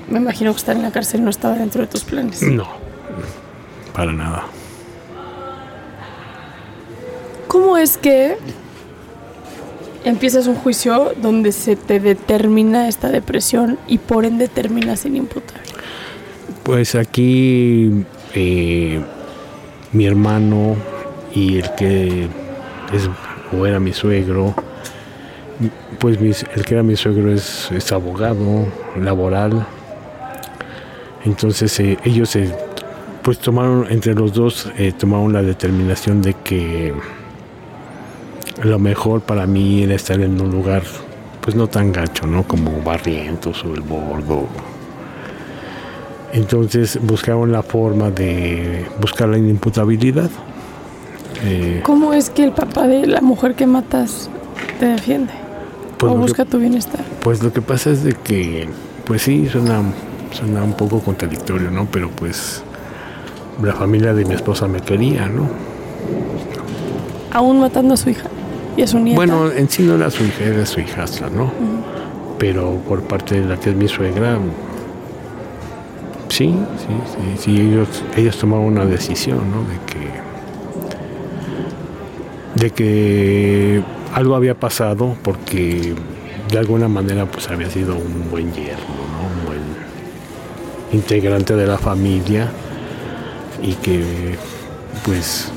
Me 0.09 0.19
imagino 0.19 0.51
que 0.51 0.57
estar 0.57 0.75
en 0.75 0.81
la 0.83 0.91
cárcel 0.91 1.23
no 1.23 1.29
estaba 1.29 1.55
dentro 1.55 1.81
de 1.81 1.87
tus 1.87 2.03
planes. 2.03 2.41
no, 2.41 2.67
para 3.93 4.11
nada. 4.11 4.43
¿Cómo 7.47 7.77
es 7.77 7.97
que 7.97 8.35
empiezas 10.05 10.47
un 10.47 10.55
juicio 10.55 11.13
donde 11.21 11.51
se 11.51 11.75
te 11.75 11.99
determina 11.99 12.87
esta 12.87 13.09
depresión 13.09 13.77
y 13.87 13.99
por 13.99 14.25
ende 14.25 14.47
terminas 14.47 15.05
inimputable? 15.05 15.61
Pues 16.63 16.95
aquí 16.95 18.03
eh, 18.33 19.01
mi 19.93 20.05
hermano 20.05 20.75
y 21.33 21.57
el 21.57 21.73
que 21.75 22.27
era 23.65 23.79
mi 23.79 23.93
suegro, 23.93 24.53
pues 25.99 26.17
el 26.55 26.65
que 26.65 26.73
era 26.73 26.83
mi 26.83 26.95
suegro 26.95 27.31
es, 27.31 27.71
es 27.71 27.91
abogado 27.91 28.67
laboral. 28.99 29.65
Entonces 31.25 31.79
eh, 31.79 31.97
ellos 32.03 32.35
eh, 32.35 32.53
pues 33.21 33.39
tomaron 33.39 33.87
entre 33.89 34.13
los 34.13 34.33
dos 34.33 34.69
eh, 34.77 34.91
tomaron 34.91 35.31
la 35.31 35.41
determinación 35.41 36.21
de 36.21 36.33
que 36.33 36.93
lo 38.61 38.79
mejor 38.79 39.21
para 39.21 39.47
mí 39.47 39.83
era 39.83 39.95
estar 39.95 40.19
en 40.19 40.41
un 40.41 40.51
lugar 40.51 40.83
pues 41.39 41.55
no 41.55 41.67
tan 41.67 41.91
gacho, 41.91 42.25
¿no? 42.25 42.43
Como 42.43 42.81
Barrientos 42.81 43.63
o 43.65 43.73
El 43.73 43.81
Bordo. 43.81 44.47
Entonces 46.33 46.99
buscaron 47.01 47.51
la 47.51 47.63
forma 47.63 48.11
de 48.11 48.85
buscar 48.99 49.29
la 49.29 49.37
inimputabilidad. 49.37 50.29
Eh, 51.45 51.81
¿Cómo 51.83 52.13
es 52.13 52.29
que 52.29 52.43
el 52.43 52.51
papá 52.51 52.87
de 52.87 53.07
la 53.07 53.21
mujer 53.21 53.55
que 53.55 53.67
matas 53.67 54.29
te 54.79 54.87
defiende? 54.87 55.43
pues, 56.03 56.11
o 56.11 56.15
que, 56.15 56.21
busca 56.21 56.45
tu 56.45 56.59
bienestar. 56.59 57.01
pues 57.21 57.41
lo 57.41 57.53
que 57.53 57.61
pasa 57.61 57.91
es 57.91 58.03
de 58.03 58.13
que, 58.13 58.67
pues 59.05 59.21
sí, 59.21 59.47
suena, 59.47 59.81
suena 60.31 60.63
un 60.63 60.73
poco 60.73 60.99
contradictorio, 60.99 61.71
¿no? 61.71 61.87
Pero 61.91 62.09
pues 62.09 62.63
la 63.61 63.73
familia 63.73 64.13
de 64.13 64.25
mi 64.25 64.33
esposa 64.33 64.67
me 64.67 64.81
quería, 64.81 65.27
¿no? 65.27 65.47
Aún 67.31 67.59
matando 67.59 67.93
a 67.93 67.97
su 67.97 68.09
hija 68.09 68.29
y 68.75 68.81
a 68.81 68.87
su 68.87 68.99
nieta. 68.99 69.15
Bueno, 69.15 69.51
en 69.51 69.69
sí 69.69 69.83
no 69.83 69.95
era 69.95 70.09
su 70.11 70.23
hija, 70.23 70.43
era 70.43 70.65
su 70.65 70.79
hijastra, 70.79 71.29
¿no? 71.29 71.51
Pero 72.37 72.81
por 72.87 73.01
parte 73.03 73.39
de 73.39 73.47
la 73.47 73.59
que 73.59 73.69
es 73.69 73.75
mi 73.75 73.87
suegra, 73.87 74.37
sí, 76.33 76.55
sí, 76.77 76.87
sí, 77.05 77.43
sí, 77.43 77.61
ellos, 77.61 77.87
ellos 78.17 78.37
tomaron 78.37 78.65
una 78.65 78.85
decisión, 78.85 79.39
¿no? 79.51 79.61
De 79.69 79.77
que, 82.55 82.63
de 82.63 82.71
que 82.71 83.83
algo 84.13 84.35
había 84.35 84.55
pasado 84.55 85.15
porque 85.21 85.93
de 86.51 86.57
alguna 86.57 86.87
manera 86.87 87.27
pues 87.27 87.49
había 87.49 87.69
sido 87.69 87.95
un 87.95 88.31
buen 88.31 88.51
yerno, 88.51 88.95
¿no? 89.13 89.27
Un 89.27 89.45
buen 89.45 89.61
integrante 90.91 91.55
de 91.55 91.67
la 91.67 91.77
familia 91.77 92.51
y 93.61 93.73
que 93.73 94.35
pues 95.05 95.51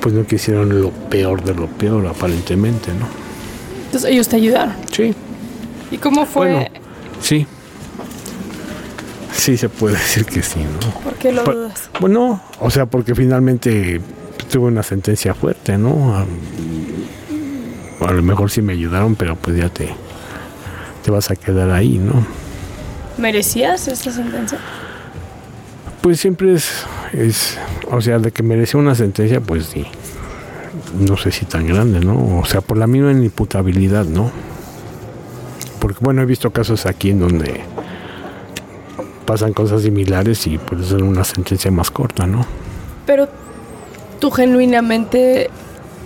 pues 0.00 0.14
no 0.14 0.24
quisieron 0.24 0.80
lo 0.80 0.90
peor 0.90 1.44
de 1.44 1.54
lo 1.54 1.66
peor 1.66 2.06
aparentemente, 2.06 2.90
¿no? 2.94 3.06
Entonces 3.86 4.10
ellos 4.10 4.28
te 4.28 4.36
ayudaron. 4.36 4.74
Sí. 4.90 5.14
¿Y 5.90 5.98
cómo 5.98 6.24
fue? 6.24 6.52
Bueno, 6.52 6.70
sí. 7.20 7.46
Sí 9.46 9.56
se 9.56 9.68
puede 9.68 9.94
decir 9.94 10.24
que 10.24 10.42
sí, 10.42 10.58
¿no? 10.58 11.00
¿Por 11.04 11.14
qué 11.14 11.30
lo 11.30 11.44
dudas? 11.44 11.88
Bueno, 12.00 12.42
o 12.58 12.68
sea, 12.68 12.86
porque 12.86 13.14
finalmente 13.14 14.00
tuve 14.50 14.66
una 14.66 14.82
sentencia 14.82 15.34
fuerte, 15.34 15.78
¿no? 15.78 16.16
A, 16.16 16.26
a 18.08 18.12
lo 18.12 18.24
mejor 18.24 18.50
sí 18.50 18.60
me 18.60 18.72
ayudaron, 18.72 19.14
pero 19.14 19.36
pues 19.36 19.56
ya 19.56 19.68
te, 19.68 19.88
te 21.04 21.12
vas 21.12 21.30
a 21.30 21.36
quedar 21.36 21.70
ahí, 21.70 21.96
¿no? 21.96 22.26
¿Merecías 23.18 23.86
esta 23.86 24.10
sentencia? 24.10 24.58
Pues 26.00 26.18
siempre 26.18 26.52
es, 26.52 26.84
es, 27.12 27.56
o 27.88 28.00
sea, 28.00 28.18
de 28.18 28.32
que 28.32 28.42
merecía 28.42 28.80
una 28.80 28.96
sentencia, 28.96 29.40
pues 29.40 29.66
sí. 29.66 29.86
No 30.98 31.16
sé 31.16 31.30
si 31.30 31.44
tan 31.44 31.68
grande, 31.68 32.00
¿no? 32.00 32.40
O 32.40 32.44
sea, 32.46 32.62
por 32.62 32.78
la 32.78 32.88
misma 32.88 33.12
imputabilidad, 33.12 34.06
¿no? 34.06 34.28
Porque, 35.78 35.98
bueno, 36.00 36.20
he 36.22 36.26
visto 36.26 36.50
casos 36.50 36.84
aquí 36.84 37.10
en 37.10 37.20
donde 37.20 37.60
pasan 39.26 39.52
cosas 39.52 39.82
similares 39.82 40.46
y 40.46 40.56
pues 40.56 40.86
es 40.86 40.92
una 40.92 41.24
sentencia 41.24 41.70
más 41.70 41.90
corta, 41.90 42.26
¿no? 42.26 42.46
Pero 43.04 43.28
tú 44.20 44.30
genuinamente, 44.30 45.50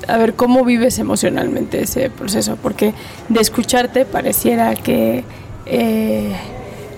a 0.08 0.16
ver, 0.16 0.34
¿cómo 0.34 0.64
vives 0.64 0.98
emocionalmente 0.98 1.82
ese 1.82 2.10
proceso? 2.10 2.56
Porque 2.60 2.94
de 3.28 3.40
escucharte 3.40 4.04
pareciera 4.04 4.74
que 4.74 5.24
eh, 5.66 6.34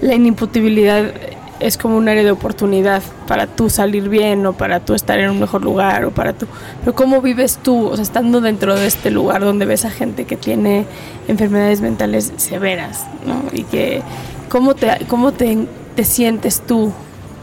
la 0.00 0.14
inimputabilidad 0.14 1.12
es 1.60 1.78
como 1.78 1.96
un 1.96 2.08
área 2.08 2.24
de 2.24 2.30
oportunidad 2.32 3.02
para 3.28 3.46
tú 3.46 3.70
salir 3.70 4.08
bien 4.08 4.44
o 4.46 4.52
para 4.52 4.80
tú 4.80 4.94
estar 4.94 5.20
en 5.20 5.30
un 5.30 5.38
mejor 5.38 5.62
lugar 5.62 6.04
o 6.04 6.10
para 6.10 6.32
tú... 6.32 6.46
Pero 6.80 6.96
¿cómo 6.96 7.22
vives 7.22 7.58
tú, 7.62 7.86
o 7.86 7.94
sea, 7.94 8.02
estando 8.02 8.40
dentro 8.40 8.74
de 8.74 8.86
este 8.86 9.12
lugar 9.12 9.42
donde 9.42 9.64
ves 9.64 9.84
a 9.84 9.90
gente 9.90 10.24
que 10.24 10.36
tiene 10.36 10.86
enfermedades 11.28 11.80
mentales 11.80 12.32
severas, 12.36 13.06
¿no? 13.24 13.44
Y 13.52 13.62
que, 13.62 14.02
¿cómo 14.48 14.74
te, 14.74 15.06
cómo 15.06 15.30
te, 15.30 15.68
te 15.94 16.04
sientes 16.04 16.60
tú 16.60 16.92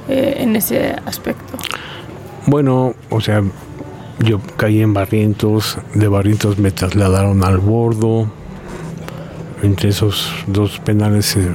eh, 0.07 0.37
en 0.39 0.55
ese 0.55 0.95
aspecto? 1.05 1.57
Bueno, 2.45 2.95
o 3.09 3.21
sea, 3.21 3.43
yo 4.19 4.39
caí 4.57 4.81
en 4.81 4.93
Barrientos, 4.93 5.77
de 5.93 6.07
Barrientos 6.07 6.57
me 6.57 6.71
trasladaron 6.71 7.43
al 7.43 7.57
Bordo. 7.57 8.27
Entre 9.61 9.89
esos 9.89 10.31
dos 10.47 10.79
penales 10.79 11.35
eh, 11.35 11.51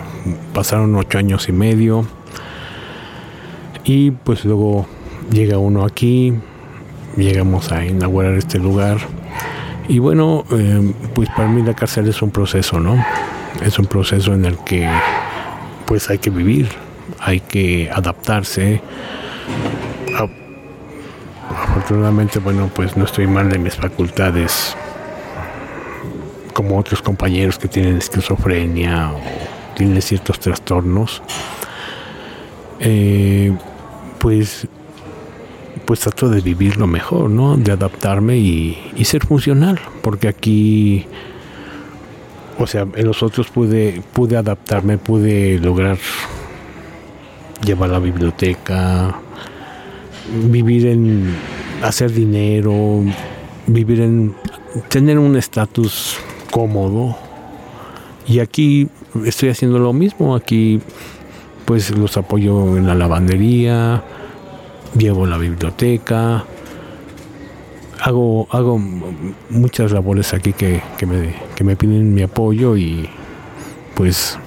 pasaron 0.52 0.94
ocho 0.94 1.18
años 1.18 1.48
y 1.48 1.52
medio. 1.52 2.06
Y 3.84 4.12
pues 4.12 4.44
luego 4.44 4.86
llega 5.30 5.58
uno 5.58 5.84
aquí, 5.84 6.34
llegamos 7.16 7.72
a 7.72 7.84
inaugurar 7.84 8.34
este 8.34 8.58
lugar. 8.58 8.98
Y 9.88 9.98
bueno, 9.98 10.44
eh, 10.52 10.94
pues 11.14 11.28
para 11.30 11.48
mí 11.48 11.62
la 11.62 11.74
cárcel 11.74 12.08
es 12.08 12.22
un 12.22 12.30
proceso, 12.30 12.80
¿no? 12.80 13.04
Es 13.62 13.78
un 13.78 13.86
proceso 13.86 14.32
en 14.32 14.46
el 14.46 14.58
que 14.58 14.88
pues 15.86 16.10
hay 16.10 16.18
que 16.18 16.30
vivir, 16.30 16.68
hay 17.20 17.40
que 17.40 17.90
adaptarse. 17.90 18.80
Afortunadamente, 21.50 22.38
bueno, 22.38 22.70
pues 22.74 22.96
no 22.96 23.04
estoy 23.04 23.26
mal 23.26 23.50
de 23.50 23.58
mis 23.58 23.74
facultades 23.76 24.76
como 26.52 26.78
otros 26.78 27.02
compañeros 27.02 27.58
que 27.58 27.68
tienen 27.68 27.98
esquizofrenia 27.98 29.12
o 29.12 29.20
tienen 29.76 30.00
ciertos 30.00 30.38
trastornos. 30.40 31.22
Eh, 32.80 33.56
pues 34.18 34.66
pues 35.84 36.00
trato 36.00 36.30
de 36.30 36.40
vivirlo 36.40 36.86
mejor, 36.86 37.28
¿no? 37.28 37.56
De 37.56 37.72
adaptarme 37.72 38.38
y 38.38 39.04
ser 39.04 39.26
funcional, 39.26 39.78
porque 40.02 40.28
aquí, 40.28 41.06
o 42.58 42.66
sea, 42.66 42.86
en 42.94 43.06
los 43.06 43.22
otros 43.22 43.48
pude, 43.48 44.02
pude 44.12 44.36
adaptarme, 44.36 44.98
pude 44.98 45.58
lograr 45.58 45.98
llevar 47.64 47.90
la 47.90 47.98
biblioteca, 47.98 49.18
vivir 50.46 50.86
en 50.86 51.34
hacer 51.82 52.12
dinero, 52.12 53.02
vivir 53.66 54.00
en 54.00 54.34
tener 54.88 55.18
un 55.18 55.36
estatus 55.36 56.16
cómodo. 56.50 57.16
Y 58.26 58.38
aquí 58.38 58.88
estoy 59.24 59.50
haciendo 59.50 59.78
lo 59.78 59.92
mismo, 59.92 60.34
aquí 60.34 60.80
pues 61.64 61.90
los 61.90 62.16
apoyo 62.16 62.76
en 62.76 62.86
la 62.86 62.94
lavandería, 62.94 64.02
llevo 64.96 65.26
la 65.26 65.38
biblioteca, 65.38 66.44
hago, 68.00 68.46
hago 68.50 68.78
muchas 69.50 69.92
labores 69.92 70.34
aquí 70.34 70.52
que, 70.52 70.82
que 70.98 71.06
me, 71.06 71.34
que 71.54 71.64
me 71.64 71.76
piden 71.76 72.14
mi 72.14 72.22
apoyo 72.22 72.76
y 72.76 73.08
pues, 73.94 74.38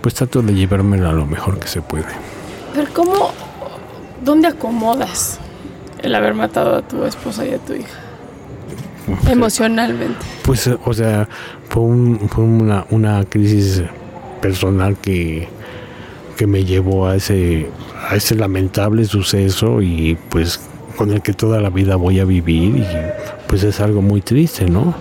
pues 0.00 0.14
trato 0.14 0.42
de 0.42 0.54
llevármela 0.54 1.12
lo 1.12 1.26
mejor 1.26 1.58
que 1.58 1.68
se 1.68 1.82
puede. 1.82 2.04
Pero 2.74 2.88
¿cómo, 2.94 3.30
dónde 4.24 4.48
acomodas 4.48 5.38
el 6.02 6.14
haber 6.14 6.34
matado 6.34 6.76
a 6.76 6.82
tu 6.82 7.04
esposa 7.04 7.44
y 7.46 7.52
a 7.54 7.58
tu 7.58 7.74
hija? 7.74 7.88
Emocionalmente. 9.28 10.18
Pues, 10.44 10.68
o 10.84 10.94
sea, 10.94 11.28
fue, 11.68 11.82
un- 11.82 12.28
fue 12.28 12.44
una, 12.44 12.86
una 12.90 13.24
crisis 13.24 13.82
personal 14.40 14.96
que, 14.96 15.48
que 16.36 16.46
me 16.46 16.64
llevó 16.64 17.06
a 17.08 17.16
ese, 17.16 17.68
a 18.08 18.14
ese 18.16 18.34
lamentable 18.34 19.04
suceso 19.04 19.82
y 19.82 20.16
pues 20.28 20.60
con 20.96 21.10
el 21.12 21.22
que 21.22 21.32
toda 21.32 21.60
la 21.60 21.70
vida 21.70 21.96
voy 21.96 22.20
a 22.20 22.24
vivir 22.24 22.76
y 22.76 22.86
pues 23.48 23.62
es 23.64 23.80
algo 23.80 24.02
muy 24.02 24.20
triste, 24.20 24.66
¿no? 24.68 24.94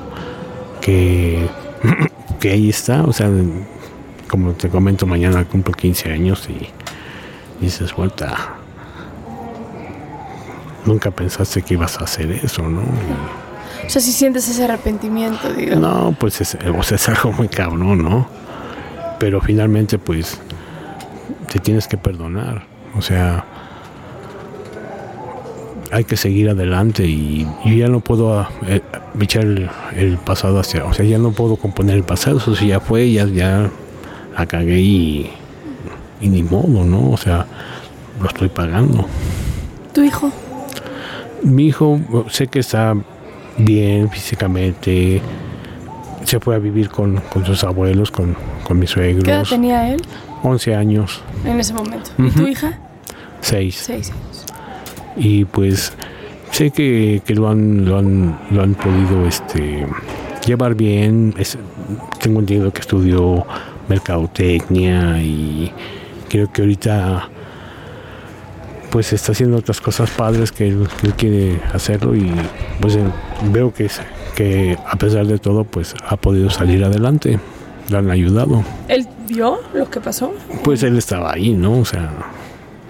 Que, 0.82 1.48
que 2.40 2.52
ahí 2.52 2.70
está, 2.70 3.04
o 3.04 3.14
sea, 3.14 3.30
como 4.30 4.52
te 4.54 4.70
comento, 4.70 5.06
mañana 5.06 5.46
cumplo 5.46 5.74
15 5.74 6.12
años 6.12 6.48
y 6.50 6.68
dices, 7.64 7.94
vuelta, 7.94 8.56
nunca 10.86 11.12
pensaste 11.12 11.62
que 11.62 11.76
ibas 11.76 12.00
a 12.00 12.06
hacer 12.06 12.32
eso, 12.32 12.64
¿no? 12.64 12.82
Y- 12.82 13.86
O 13.86 13.90
sea, 13.90 14.02
si 14.02 14.12
sientes 14.12 14.48
ese 14.48 14.64
arrepentimiento, 14.64 15.52
digamos. 15.54 15.82
no, 15.82 16.16
pues 16.20 16.42
es, 16.42 16.58
o 16.78 16.84
sea, 16.84 16.96
es 16.96 17.10
algo 17.10 17.32
muy 17.34 17.48
cabrón, 17.48 18.04
¿no? 18.04 18.28
Pero 19.20 19.42
finalmente, 19.42 20.00
pues, 20.00 20.40
te 21.52 21.60
tienes 21.60 21.88
que 21.88 21.98
perdonar. 21.98 22.64
O 22.98 23.02
sea, 23.02 23.46
hay 25.92 26.04
que 26.06 26.16
seguir 26.18 26.50
adelante 26.50 27.06
y 27.06 27.46
yo 27.66 27.74
ya 27.74 27.88
no 27.88 28.00
puedo 28.00 28.48
eh, 28.68 28.82
echar 29.20 29.44
el, 29.44 29.70
el 29.96 30.18
pasado 30.18 30.60
hacia... 30.60 30.86
O 30.86 30.94
sea, 30.94 31.06
ya 31.06 31.18
no 31.18 31.32
puedo 31.32 31.58
componer 31.58 31.96
el 31.98 32.04
pasado. 32.04 32.38
Eso 32.38 32.56
sí 32.56 32.68
ya 32.68 32.80
fue, 32.80 33.12
ya, 33.12 33.26
ya 33.26 33.70
la 34.38 34.46
cagué 34.46 34.80
y, 34.80 35.30
y 36.22 36.30
ni 36.30 36.44
modo, 36.44 36.84
¿no? 36.86 37.12
O 37.12 37.18
sea, 37.18 37.46
lo 38.22 38.28
estoy 38.28 38.50
pagando. 38.50 39.06
¿Tu 39.94 40.04
hijo? 40.04 40.32
Mi 41.44 41.68
hijo 41.68 42.00
sé 42.30 42.48
que 42.48 42.60
está 42.60 42.96
bien 43.58 44.10
físicamente. 44.10 45.22
Se 46.24 46.40
fue 46.40 46.56
a 46.56 46.60
vivir 46.60 46.90
con, 46.90 47.18
con 47.34 47.46
sus 47.46 47.64
abuelos, 47.64 48.12
con, 48.12 48.36
con 48.64 48.80
mis 48.80 48.94
¿Qué 48.94 49.10
edad 49.10 49.18
suegros. 49.24 49.50
tenía 49.50 49.92
él 49.92 50.02
11 50.44 50.76
años, 50.76 51.22
en 51.44 51.60
ese 51.60 51.74
momento? 51.74 52.12
¿Y 52.18 52.30
tu 52.30 52.48
hija? 52.48 52.80
6. 53.42 53.76
Seis 53.76 54.12
años. 54.12 54.46
Y 55.18 55.46
pues 55.46 55.94
sé 56.52 56.72
que, 56.72 57.22
que 57.26 57.36
lo, 57.36 57.50
han, 57.50 57.86
lo, 57.86 57.98
han, 57.98 58.38
lo 58.52 58.62
han 58.64 58.76
podido 58.76 59.26
este, 59.28 59.86
llevar 60.46 60.76
bien. 60.76 61.34
Es- 61.38 61.58
tengo 62.20 62.40
entendido 62.40 62.72
que 62.72 62.82
estudió 62.82 63.46
mercadotecnia 63.90 65.22
y 65.22 65.72
creo 66.30 66.52
que 66.52 66.62
ahorita 66.62 67.30
pues 68.90 69.14
está 69.14 69.32
haciendo 69.32 69.58
otras 69.58 69.80
cosas 69.80 70.10
padres 70.12 70.52
que 70.52 70.68
él, 70.68 70.88
que 71.00 71.08
él 71.08 71.14
quiere 71.14 71.60
hacerlo 71.74 72.16
y 72.16 72.30
pues 72.82 72.96
eh, 72.98 73.04
veo 73.52 73.74
que, 73.74 73.90
que 74.36 74.78
a 74.86 74.96
pesar 74.98 75.26
de 75.28 75.38
todo 75.40 75.64
pues 75.64 75.96
ha 76.08 76.18
podido 76.18 76.50
salir 76.50 76.84
adelante, 76.84 77.40
le 77.90 77.98
han 77.98 78.12
ayudado. 78.12 78.64
¿Él 78.90 79.08
vio 79.28 79.60
lo 79.74 79.90
que 79.90 80.02
pasó? 80.02 80.34
Pues 80.64 80.84
él 80.84 80.98
estaba 80.98 81.32
ahí, 81.34 81.52
¿no? 81.54 81.80
O 81.80 81.86
sea, 81.86 82.12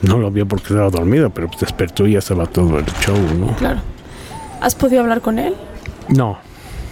no 0.04 0.18
lo 0.20 0.32
vio 0.32 0.48
porque 0.48 0.68
estaba 0.68 0.90
dormido, 0.90 1.30
pero 1.30 1.48
pues 1.48 1.60
despertó 1.62 2.08
y 2.08 2.14
ya 2.14 2.20
estaba 2.20 2.46
todo 2.46 2.80
el 2.80 2.86
show, 3.06 3.18
¿no? 3.40 3.56
Claro. 3.58 3.80
¿Has 4.62 4.76
podido 4.76 5.02
hablar 5.02 5.22
con 5.22 5.40
él? 5.40 5.54
No, 6.10 6.38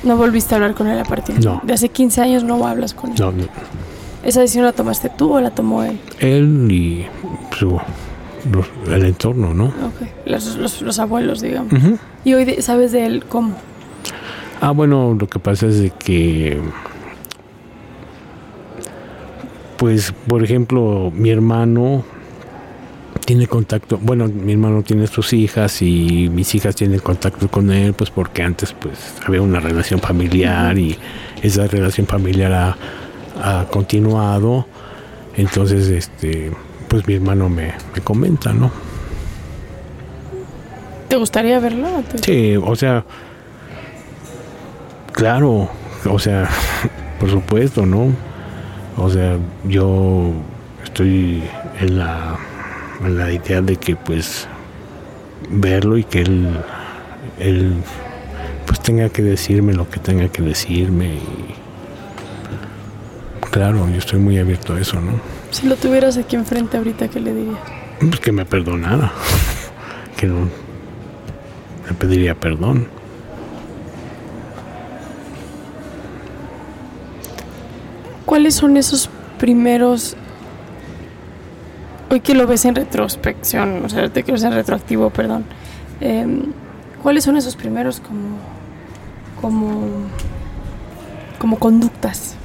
¿No 0.01 0.15
volviste 0.15 0.55
a 0.55 0.57
hablar 0.57 0.75
con 0.75 0.87
él 0.87 0.97
a 0.97 1.03
partir 1.03 1.43
No. 1.43 1.59
de 1.63 1.73
hace 1.73 1.89
15 1.89 2.21
años? 2.21 2.43
No 2.45 2.65
hablas 2.65 2.93
con 2.93 3.11
él. 3.11 3.15
no, 3.19 3.31
no. 3.33 3.43
¿Esa 4.23 4.39
decisión 4.41 4.63
la 4.65 4.71
tomaste 4.73 5.09
tú 5.09 5.33
o 5.33 5.41
la 5.41 5.49
tomó 5.51 5.83
él? 5.83 5.99
Él 6.19 6.67
y 6.71 7.05
su, 7.57 7.79
los- 8.51 8.67
el 8.93 9.05
entorno, 9.05 9.53
¿no? 9.53 9.65
Ok. 9.65 10.07
Los, 10.25 10.55
los- 10.57 10.81
los 10.81 10.99
abuelos, 10.99 11.41
digamos. 11.41 11.73
¿Y 12.23 12.33
hoy 12.33 12.45
de- 12.45 12.61
sabes 12.61 12.91
de 12.93 13.05
él 13.05 13.25
cómo? 13.27 13.55
Ah, 14.61 14.71
bueno, 14.71 15.15
lo 15.19 15.27
que 15.27 15.39
pasa 15.39 15.67
es 15.67 15.79
de 15.81 15.89
que, 15.91 16.59
pues, 19.77 20.13
por 20.27 20.43
ejemplo, 20.43 21.11
mi 21.15 21.29
hermano 21.29 22.03
tiene 23.29 23.45
contacto, 23.45 23.99
bueno, 24.01 24.27
mi 24.27 24.53
hermano 24.53 24.81
tiene 24.81 25.05
sus 25.05 25.33
hijas 25.33 25.83
y 25.83 26.31
mis 26.33 26.55
hijas 26.55 26.75
tienen 26.75 26.99
contacto 26.99 27.47
con 27.47 27.71
él, 27.71 27.93
pues 27.93 28.09
porque 28.09 28.41
antes 28.41 28.73
pues 28.73 29.13
había 29.23 29.39
una 29.43 29.59
relación 29.59 29.99
familiar 29.99 30.75
y 30.79 30.97
esa 31.43 31.67
relación 31.67 32.07
familiar 32.07 32.51
ha, 32.51 32.75
ha 33.39 33.65
continuado. 33.65 34.65
Entonces, 35.37 35.89
este, 35.89 36.51
pues 36.87 37.07
mi 37.07 37.13
hermano 37.13 37.49
me, 37.49 37.71
me 37.93 38.01
comenta, 38.01 38.51
¿no? 38.51 38.71
¿Te 41.07 41.15
gustaría 41.15 41.59
verlo? 41.59 42.03
Sí, 42.23 42.55
o 42.57 42.75
sea, 42.75 43.05
claro, 45.11 45.69
o 46.03 46.17
sea, 46.17 46.49
por 47.19 47.29
supuesto, 47.29 47.85
¿no? 47.85 48.11
O 48.97 49.07
sea, 49.07 49.37
yo 49.65 50.31
estoy 50.83 51.43
en 51.79 51.99
la, 51.99 52.39
la 53.07 53.31
idea 53.31 53.61
de 53.61 53.77
que 53.77 53.95
pues 53.95 54.47
verlo 55.49 55.97
y 55.97 56.03
que 56.03 56.21
él, 56.21 56.49
él 57.39 57.73
pues 58.65 58.81
tenga 58.81 59.09
que 59.09 59.21
decirme 59.21 59.73
lo 59.73 59.89
que 59.89 59.99
tenga 59.99 60.27
que 60.29 60.41
decirme 60.41 61.15
y 61.15 61.21
claro, 63.51 63.89
yo 63.89 63.97
estoy 63.97 64.19
muy 64.19 64.37
abierto 64.37 64.73
a 64.73 64.79
eso, 64.79 64.99
¿no? 65.01 65.13
Si 65.51 65.67
lo 65.67 65.75
tuvieras 65.75 66.17
aquí 66.17 66.35
enfrente 66.35 66.77
ahorita, 66.77 67.07
¿qué 67.07 67.19
le 67.19 67.33
dirías? 67.33 67.57
Pues 67.99 68.19
que 68.19 68.31
me 68.31 68.45
perdonara, 68.45 69.11
que 70.17 70.27
no 70.27 70.47
me 71.87 71.93
pediría 71.97 72.35
perdón. 72.35 72.87
¿Cuáles 78.25 78.53
son 78.53 78.77
esos 78.77 79.09
primeros 79.39 80.15
hoy 82.09 82.19
que 82.21 82.33
lo 82.33 82.47
ves 82.47 82.65
en 82.65 82.75
retrospección, 82.75 83.85
o 83.85 83.89
sea, 83.89 84.09
te 84.09 84.23
quiero 84.23 84.41
en 84.45 84.53
retroactivo, 84.53 85.09
perdón. 85.09 85.45
Eh, 86.01 86.25
¿Cuáles 87.01 87.23
son 87.23 87.37
esos 87.37 87.55
primeros 87.55 88.01
como, 88.01 88.37
como, 89.41 89.87
como 91.37 91.59
conductas 91.59 92.35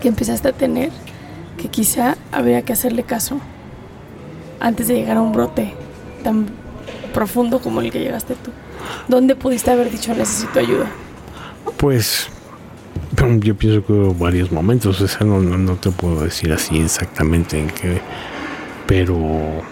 que 0.00 0.08
empezaste 0.08 0.48
a 0.48 0.52
tener 0.52 0.90
que 1.56 1.68
quizá 1.68 2.16
habría 2.32 2.62
que 2.62 2.72
hacerle 2.72 3.02
caso 3.04 3.38
antes 4.58 4.88
de 4.88 4.94
llegar 4.94 5.18
a 5.18 5.22
un 5.22 5.32
brote 5.32 5.74
tan 6.24 6.46
profundo 7.14 7.60
como 7.60 7.80
el 7.80 7.92
que 7.92 8.00
llegaste 8.00 8.34
tú? 8.34 8.50
¿Dónde 9.06 9.36
pudiste 9.36 9.70
haber 9.70 9.90
dicho 9.90 10.14
necesito 10.14 10.58
ayuda? 10.58 10.86
Pues 11.76 12.28
yo 13.40 13.54
pienso 13.54 13.84
que 13.84 13.92
hubo 13.92 14.14
varios 14.14 14.50
momentos, 14.50 15.00
o 15.00 15.08
sea, 15.08 15.26
no, 15.26 15.40
no, 15.40 15.58
no, 15.58 15.76
te 15.76 15.90
puedo 15.90 16.22
decir 16.24 16.52
así 16.52 16.80
exactamente 16.80 17.58
en 17.58 17.68
qué, 17.68 18.00
pero 18.86 19.62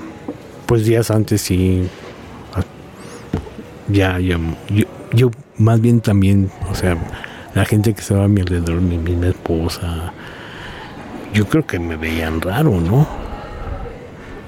pues 0.67 0.85
días 0.85 1.11
antes 1.11 1.41
sí, 1.41 1.89
ah, 2.55 2.63
ya, 3.89 4.19
ya, 4.19 4.39
yo, 4.69 4.85
yo 5.13 5.31
más 5.57 5.81
bien 5.81 6.01
también, 6.01 6.51
o 6.71 6.75
sea, 6.75 6.97
la 7.55 7.65
gente 7.65 7.95
que 7.95 8.01
estaba 8.01 8.25
a 8.25 8.29
mi 8.29 8.41
alrededor, 8.41 8.81
mi 8.81 8.99
misma 8.99 9.29
esposa, 9.29 10.13
yo 11.33 11.47
creo 11.49 11.67
que 11.67 11.79
me 11.79 11.97
veían 11.97 12.41
raro, 12.41 12.81
¿no? 12.81 13.07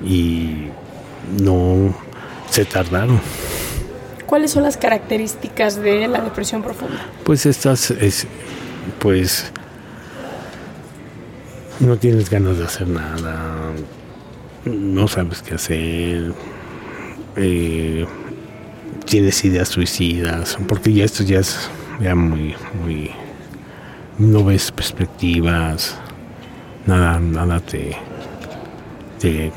Y 0.04 0.68
no 1.40 1.94
se 2.50 2.64
tardaron. 2.64 3.20
¿Cuáles 4.26 4.52
son 4.52 4.62
las 4.62 4.76
características 4.76 5.76
de 5.76 6.06
la 6.06 6.20
depresión 6.20 6.62
profunda? 6.62 6.98
Pues 7.24 7.46
estas 7.46 7.90
es, 7.90 8.26
pues 8.98 9.52
no 11.80 11.96
tienes 11.96 12.28
ganas 12.28 12.58
de 12.58 12.64
hacer 12.64 12.88
nada, 12.88 13.72
no 14.64 15.08
sabes 15.08 15.42
qué 15.42 15.54
hacer, 15.54 16.32
eh, 17.36 18.06
tienes 19.06 19.44
ideas 19.44 19.68
suicidas, 19.68 20.58
porque 20.68 20.92
ya 20.92 21.04
esto 21.04 21.24
ya 21.24 21.40
es 21.40 21.70
muy, 22.14 22.54
muy, 22.82 23.10
no 24.18 24.44
ves 24.44 24.70
perspectivas, 24.70 25.96
nada, 26.86 27.18
nada 27.18 27.60
te, 27.60 27.96
te, 29.18 29.52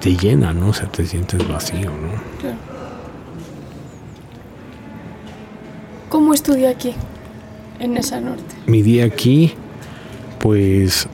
te 0.00 0.16
llena, 0.16 0.52
¿no? 0.52 0.68
O 0.68 0.72
sea, 0.72 0.88
te 0.88 1.04
sientes 1.06 1.46
vacío, 1.48 1.90
¿no? 1.90 2.74
¿Cómo 6.08 6.32
es 6.32 6.42
tu 6.42 6.54
día 6.54 6.70
aquí, 6.70 6.94
en 7.78 7.96
esa 7.96 8.20
norte? 8.20 8.54
Mi 8.66 8.82
día 8.82 9.04
aquí, 9.04 9.54
pues 10.40 11.08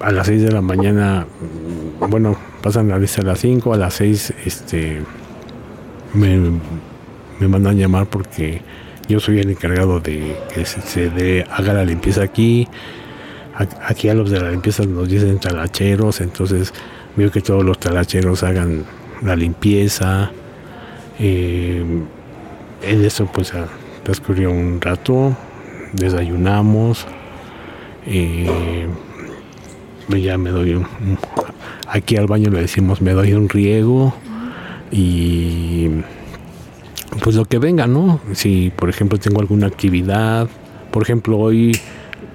a 0.00 0.12
las 0.12 0.26
6 0.26 0.42
de 0.42 0.52
la 0.52 0.60
mañana, 0.60 1.26
bueno, 2.08 2.36
pasan 2.62 2.88
la 2.88 2.98
lista 2.98 3.22
a 3.22 3.24
las 3.24 3.40
5, 3.40 3.74
a 3.74 3.76
las 3.76 3.94
6 3.94 4.34
este, 4.44 5.00
me, 6.14 6.38
me 7.40 7.48
mandan 7.48 7.76
llamar 7.76 8.06
porque 8.06 8.62
yo 9.08 9.20
soy 9.20 9.40
el 9.40 9.50
encargado 9.50 10.00
de 10.00 10.36
que 10.52 10.64
se, 10.64 10.80
se 10.80 11.10
de, 11.10 11.46
haga 11.50 11.72
la 11.72 11.84
limpieza 11.84 12.22
aquí. 12.22 12.68
Aquí 13.86 14.10
a 14.10 14.14
los 14.14 14.30
de 14.30 14.38
la 14.38 14.50
limpieza 14.50 14.84
nos 14.84 15.08
dicen 15.08 15.38
talacheros, 15.38 16.20
entonces 16.20 16.74
veo 17.16 17.30
que 17.30 17.40
todos 17.40 17.64
los 17.64 17.78
talacheros 17.78 18.42
hagan 18.42 18.84
la 19.22 19.34
limpieza. 19.34 20.30
Eh, 21.18 21.82
en 22.82 23.04
eso 23.04 23.26
pues 23.32 23.52
transcurrió 24.06 24.52
un 24.52 24.80
rato, 24.80 25.36
desayunamos, 25.92 27.04
eh, 28.06 28.86
ya 30.08 30.38
me 30.38 30.50
doy 30.50 30.74
un, 30.74 30.86
aquí 31.88 32.16
al 32.16 32.28
baño 32.28 32.50
le 32.50 32.60
decimos 32.60 33.02
me 33.02 33.14
doy 33.14 33.32
un 33.32 33.48
riego 33.48 34.14
y 34.92 35.88
pues 37.20 37.34
lo 37.34 37.46
que 37.46 37.58
venga, 37.58 37.88
¿no? 37.88 38.20
Si 38.32 38.70
por 38.76 38.88
ejemplo 38.88 39.18
tengo 39.18 39.40
alguna 39.40 39.66
actividad, 39.66 40.48
por 40.92 41.02
ejemplo 41.02 41.38
hoy 41.38 41.76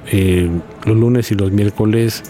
eh, 0.08 0.50
los 0.84 0.98
lunes 0.98 1.32
y 1.32 1.36
los 1.36 1.54
miércoles 1.54 2.24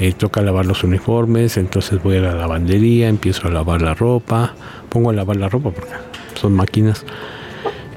eh, 0.00 0.12
toca 0.12 0.42
lavar 0.42 0.66
los 0.66 0.84
uniformes, 0.84 1.56
entonces 1.56 2.02
voy 2.02 2.18
a 2.18 2.20
la 2.20 2.34
lavandería, 2.34 3.08
empiezo 3.08 3.48
a 3.48 3.50
lavar 3.50 3.80
la 3.80 3.94
ropa, 3.94 4.54
pongo 4.90 5.08
a 5.08 5.12
lavar 5.14 5.38
la 5.38 5.48
ropa 5.48 5.70
porque 5.70 5.92
son 6.34 6.52
máquinas. 6.52 7.06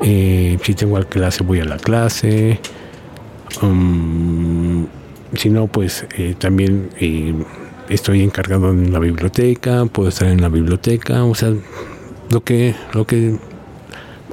Eh, 0.02 0.58
si 0.64 0.74
tengo 0.74 1.00
clase 1.06 1.44
voy 1.44 1.60
a 1.60 1.66
la 1.66 1.78
clase. 1.78 2.60
Um, 3.62 4.88
si 5.36 5.50
no, 5.50 5.68
pues 5.68 6.06
eh, 6.18 6.36
también 6.38 6.90
eh, 7.00 7.34
estoy 7.90 8.24
encargado 8.24 8.70
en 8.72 8.92
la 8.92 9.00
biblioteca, 9.00 9.86
puedo 9.86 10.10
estar 10.10 10.28
en 10.28 10.42
la 10.42 10.50
biblioteca, 10.50 11.24
o 11.24 11.36
sea, 11.36 11.54
lo 12.30 12.44
que, 12.44 12.76
lo 12.94 13.06
que 13.06 13.38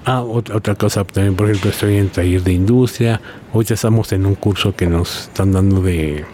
Ah, 0.05 0.23
otra, 0.23 0.57
otra, 0.57 0.75
cosa 0.75 1.05
también, 1.05 1.37
por 1.37 1.49
ejemplo, 1.49 1.71
estoy 1.71 1.97
en 1.97 2.09
taller 2.09 2.43
de 2.43 2.53
industria. 2.53 3.21
Hoy 3.53 3.65
ya 3.65 3.77
estamos 3.77 4.13
en 4.13 4.27
un 4.27 4.35
curso 4.35 4.75
que 4.75 4.89
nos 4.89 5.29
están 5.29 5.53
dando 5.53 5.81
de, 5.81 6.25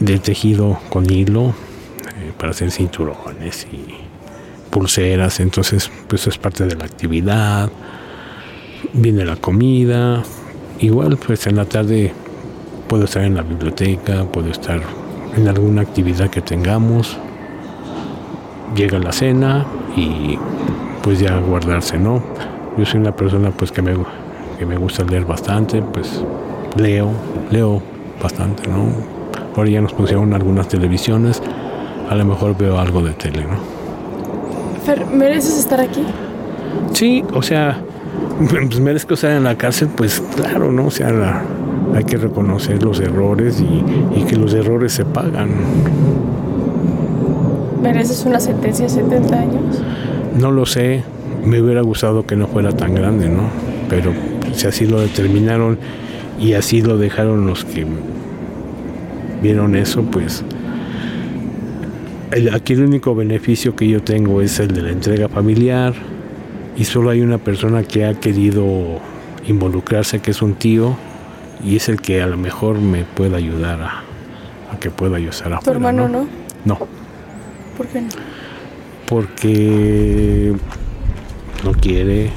de 0.00 0.18
tejido 0.18 0.80
con 0.88 1.08
hilo 1.08 1.50
eh, 2.16 2.32
para 2.36 2.50
hacer 2.50 2.72
cinturones 2.72 3.68
y 3.72 4.07
pulseras. 4.78 5.40
Entonces, 5.40 5.90
pues 6.06 6.26
es 6.28 6.38
parte 6.38 6.64
de 6.64 6.76
la 6.76 6.84
actividad. 6.84 7.68
Viene 8.92 9.24
la 9.24 9.34
comida. 9.36 10.22
Igual, 10.78 11.16
pues 11.16 11.46
en 11.48 11.56
la 11.56 11.64
tarde 11.64 12.12
puedo 12.88 13.04
estar 13.04 13.24
en 13.24 13.34
la 13.34 13.42
biblioteca, 13.42 14.24
puedo 14.24 14.50
estar 14.50 14.80
en 15.36 15.48
alguna 15.48 15.82
actividad 15.82 16.30
que 16.30 16.40
tengamos. 16.40 17.16
Llega 18.76 19.00
la 19.00 19.10
cena 19.10 19.66
y 19.96 20.38
pues 21.02 21.18
ya 21.18 21.36
guardarse, 21.40 21.98
¿no? 21.98 22.22
Yo 22.76 22.86
soy 22.86 23.00
una 23.00 23.16
persona 23.16 23.50
pues 23.50 23.72
que 23.72 23.82
me, 23.82 23.96
que 24.58 24.64
me 24.64 24.76
gusta 24.76 25.02
leer 25.04 25.24
bastante, 25.24 25.82
pues 25.82 26.22
leo, 26.76 27.10
leo 27.50 27.82
bastante, 28.22 28.68
¿no? 28.68 28.92
Ahora 29.56 29.70
ya 29.70 29.80
nos 29.80 29.92
pusieron 29.92 30.32
algunas 30.34 30.68
televisiones, 30.68 31.42
a 32.08 32.14
lo 32.14 32.24
mejor 32.24 32.56
veo 32.56 32.78
algo 32.78 33.02
de 33.02 33.14
tele, 33.14 33.42
¿no? 33.42 33.77
Fer, 34.88 35.04
¿mereces 35.04 35.58
estar 35.58 35.82
aquí? 35.82 36.02
Sí, 36.94 37.22
o 37.34 37.42
sea, 37.42 37.78
pues 38.48 38.80
merezco 38.80 39.12
estar 39.12 39.32
en 39.32 39.44
la 39.44 39.54
cárcel, 39.54 39.90
pues 39.94 40.22
claro, 40.34 40.72
¿no? 40.72 40.86
O 40.86 40.90
sea, 40.90 41.10
la, 41.10 41.42
hay 41.94 42.04
que 42.04 42.16
reconocer 42.16 42.82
los 42.82 42.98
errores 42.98 43.60
y, 43.60 43.84
y 44.18 44.24
que 44.24 44.36
los 44.36 44.54
errores 44.54 44.92
se 44.92 45.04
pagan. 45.04 45.50
¿Mereces 47.82 48.24
una 48.24 48.40
sentencia 48.40 48.86
de 48.86 48.88
70 48.88 49.38
años? 49.38 49.82
No 50.40 50.50
lo 50.52 50.64
sé, 50.64 51.02
me 51.44 51.60
hubiera 51.60 51.82
gustado 51.82 52.24
que 52.24 52.36
no 52.36 52.46
fuera 52.46 52.72
tan 52.72 52.94
grande, 52.94 53.28
¿no? 53.28 53.42
Pero 53.90 54.14
si 54.54 54.68
así 54.68 54.86
lo 54.86 55.02
determinaron 55.02 55.78
y 56.40 56.54
así 56.54 56.80
lo 56.80 56.96
dejaron 56.96 57.46
los 57.46 57.66
que 57.66 57.86
vieron 59.42 59.76
eso, 59.76 60.00
pues 60.04 60.44
el, 62.32 62.54
aquí 62.54 62.74
el 62.74 62.84
único 62.84 63.14
beneficio 63.14 63.74
que 63.76 63.88
yo 63.88 64.02
tengo 64.02 64.40
es 64.42 64.58
el 64.60 64.68
de 64.68 64.82
la 64.82 64.90
entrega 64.90 65.28
familiar 65.28 65.94
y 66.76 66.84
solo 66.84 67.10
hay 67.10 67.20
una 67.20 67.38
persona 67.38 67.82
que 67.82 68.04
ha 68.04 68.14
querido 68.14 69.00
involucrarse, 69.46 70.20
que 70.20 70.30
es 70.30 70.42
un 70.42 70.54
tío, 70.54 70.96
y 71.64 71.76
es 71.76 71.88
el 71.88 72.00
que 72.00 72.22
a 72.22 72.26
lo 72.26 72.36
mejor 72.36 72.78
me 72.78 73.04
puede 73.04 73.36
ayudar 73.36 73.80
a, 73.82 74.02
a 74.72 74.78
que 74.78 74.90
pueda 74.90 75.18
yo 75.18 75.30
¿Tu 75.30 75.36
afuera. 75.44 75.60
hermano 75.72 76.08
no? 76.08 76.28
No, 76.64 76.78
¿Por 77.76 77.86
qué 77.88 78.02
no? 78.02 78.08
porque 79.08 80.52
no 81.64 81.72
quiere, 81.72 82.30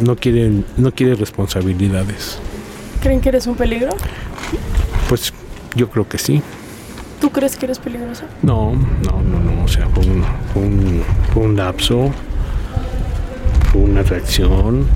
no 0.00 0.16
quiere, 0.16 0.50
no 0.76 0.90
quiere 0.92 1.14
responsabilidades. 1.14 2.38
¿Creen 3.02 3.20
que 3.20 3.28
eres 3.28 3.46
un 3.46 3.54
peligro? 3.54 3.90
Pues 5.08 5.32
yo 5.74 5.90
creo 5.90 6.08
que 6.08 6.16
sí. 6.18 6.40
¿Tú 7.24 7.30
crees 7.30 7.56
que 7.56 7.64
eres 7.64 7.78
peligroso? 7.78 8.24
No, 8.42 8.74
no, 8.74 9.22
no, 9.22 9.40
no. 9.40 9.64
O 9.64 9.66
sea, 9.66 9.88
fue 9.88 10.04
un, 10.04 10.22
un, 10.54 11.02
un 11.36 11.56
lapso, 11.56 12.12
fue 13.72 13.80
una 13.80 14.02
reacción. 14.02 14.86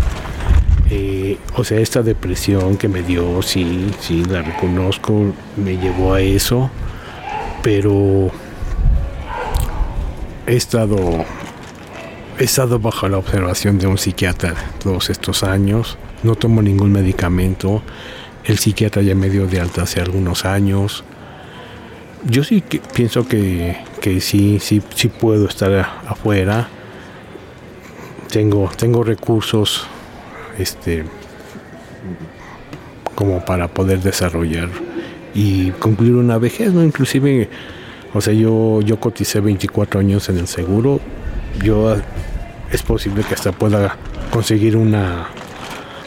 Eh, 0.90 1.38
o 1.56 1.64
sea, 1.64 1.80
esta 1.80 2.02
depresión 2.02 2.76
que 2.76 2.86
me 2.86 3.00
dio, 3.02 3.40
sí, 3.40 3.90
sí, 4.00 4.26
la 4.26 4.42
reconozco, 4.42 5.32
me 5.56 5.78
llevó 5.78 6.12
a 6.12 6.20
eso, 6.20 6.70
pero 7.62 8.30
he 10.46 10.54
estado, 10.54 11.24
he 12.38 12.44
estado 12.44 12.78
bajo 12.78 13.08
la 13.08 13.16
observación 13.16 13.78
de 13.78 13.86
un 13.86 13.96
psiquiatra 13.96 14.54
todos 14.82 15.08
estos 15.08 15.44
años, 15.44 15.96
no 16.22 16.34
tomo 16.34 16.60
ningún 16.60 16.92
medicamento, 16.92 17.80
el 18.44 18.58
psiquiatra 18.58 19.00
ya 19.00 19.14
me 19.14 19.30
dio 19.30 19.46
de 19.46 19.60
alta 19.60 19.84
hace 19.84 20.02
algunos 20.02 20.44
años, 20.44 21.04
yo 22.24 22.44
sí 22.44 22.60
que 22.60 22.80
pienso 22.80 23.26
que, 23.26 23.76
que 24.00 24.20
sí, 24.20 24.58
sí, 24.60 24.82
sí 24.94 25.08
puedo 25.08 25.46
estar 25.46 25.72
afuera. 26.06 26.68
Tengo, 28.30 28.70
tengo 28.76 29.02
recursos 29.02 29.86
este 30.58 31.04
como 33.14 33.44
para 33.44 33.68
poder 33.68 34.00
desarrollar 34.00 34.68
y 35.34 35.70
concluir 35.72 36.14
una 36.14 36.38
vejez, 36.38 36.72
¿no? 36.72 36.84
Inclusive, 36.84 37.48
o 38.14 38.20
sea, 38.20 38.32
yo, 38.32 38.80
yo 38.82 39.00
coticé 39.00 39.40
24 39.40 40.00
años 40.00 40.28
en 40.28 40.38
el 40.38 40.46
seguro. 40.46 41.00
Yo 41.62 41.96
es 42.70 42.82
posible 42.82 43.24
que 43.24 43.34
hasta 43.34 43.52
pueda 43.52 43.96
conseguir 44.30 44.76
una 44.76 45.28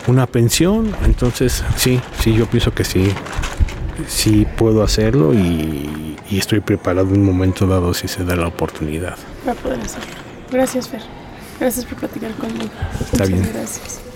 una 0.08 0.28
pensión. 0.28 0.92
Entonces, 1.06 1.64
sí, 1.76 2.00
sí, 2.20 2.34
yo 2.34 2.46
pienso 2.46 2.74
que 2.74 2.84
sí 2.84 3.12
sí 4.08 4.46
puedo 4.58 4.84
hacerlo 4.84 5.34
y, 5.34 6.18
y 6.30 6.38
estoy 6.38 6.60
preparado 6.60 7.10
en 7.10 7.22
un 7.22 7.26
momento 7.26 7.68
dado 7.68 7.94
si 7.94 8.08
se 8.08 8.24
da 8.24 8.36
la 8.36 8.48
oportunidad. 8.48 9.18
Para 9.46 9.60
poder 9.60 9.80
hacerlo. 9.82 10.12
Gracias, 10.52 10.90
Fer. 10.90 11.02
Gracias 11.60 11.86
por 11.86 12.00
platicar 12.00 12.32
conmigo. 12.34 12.72
Está 12.94 13.24
Muchas 13.24 13.30
bien. 13.30 13.50
Gracias. 13.54 14.11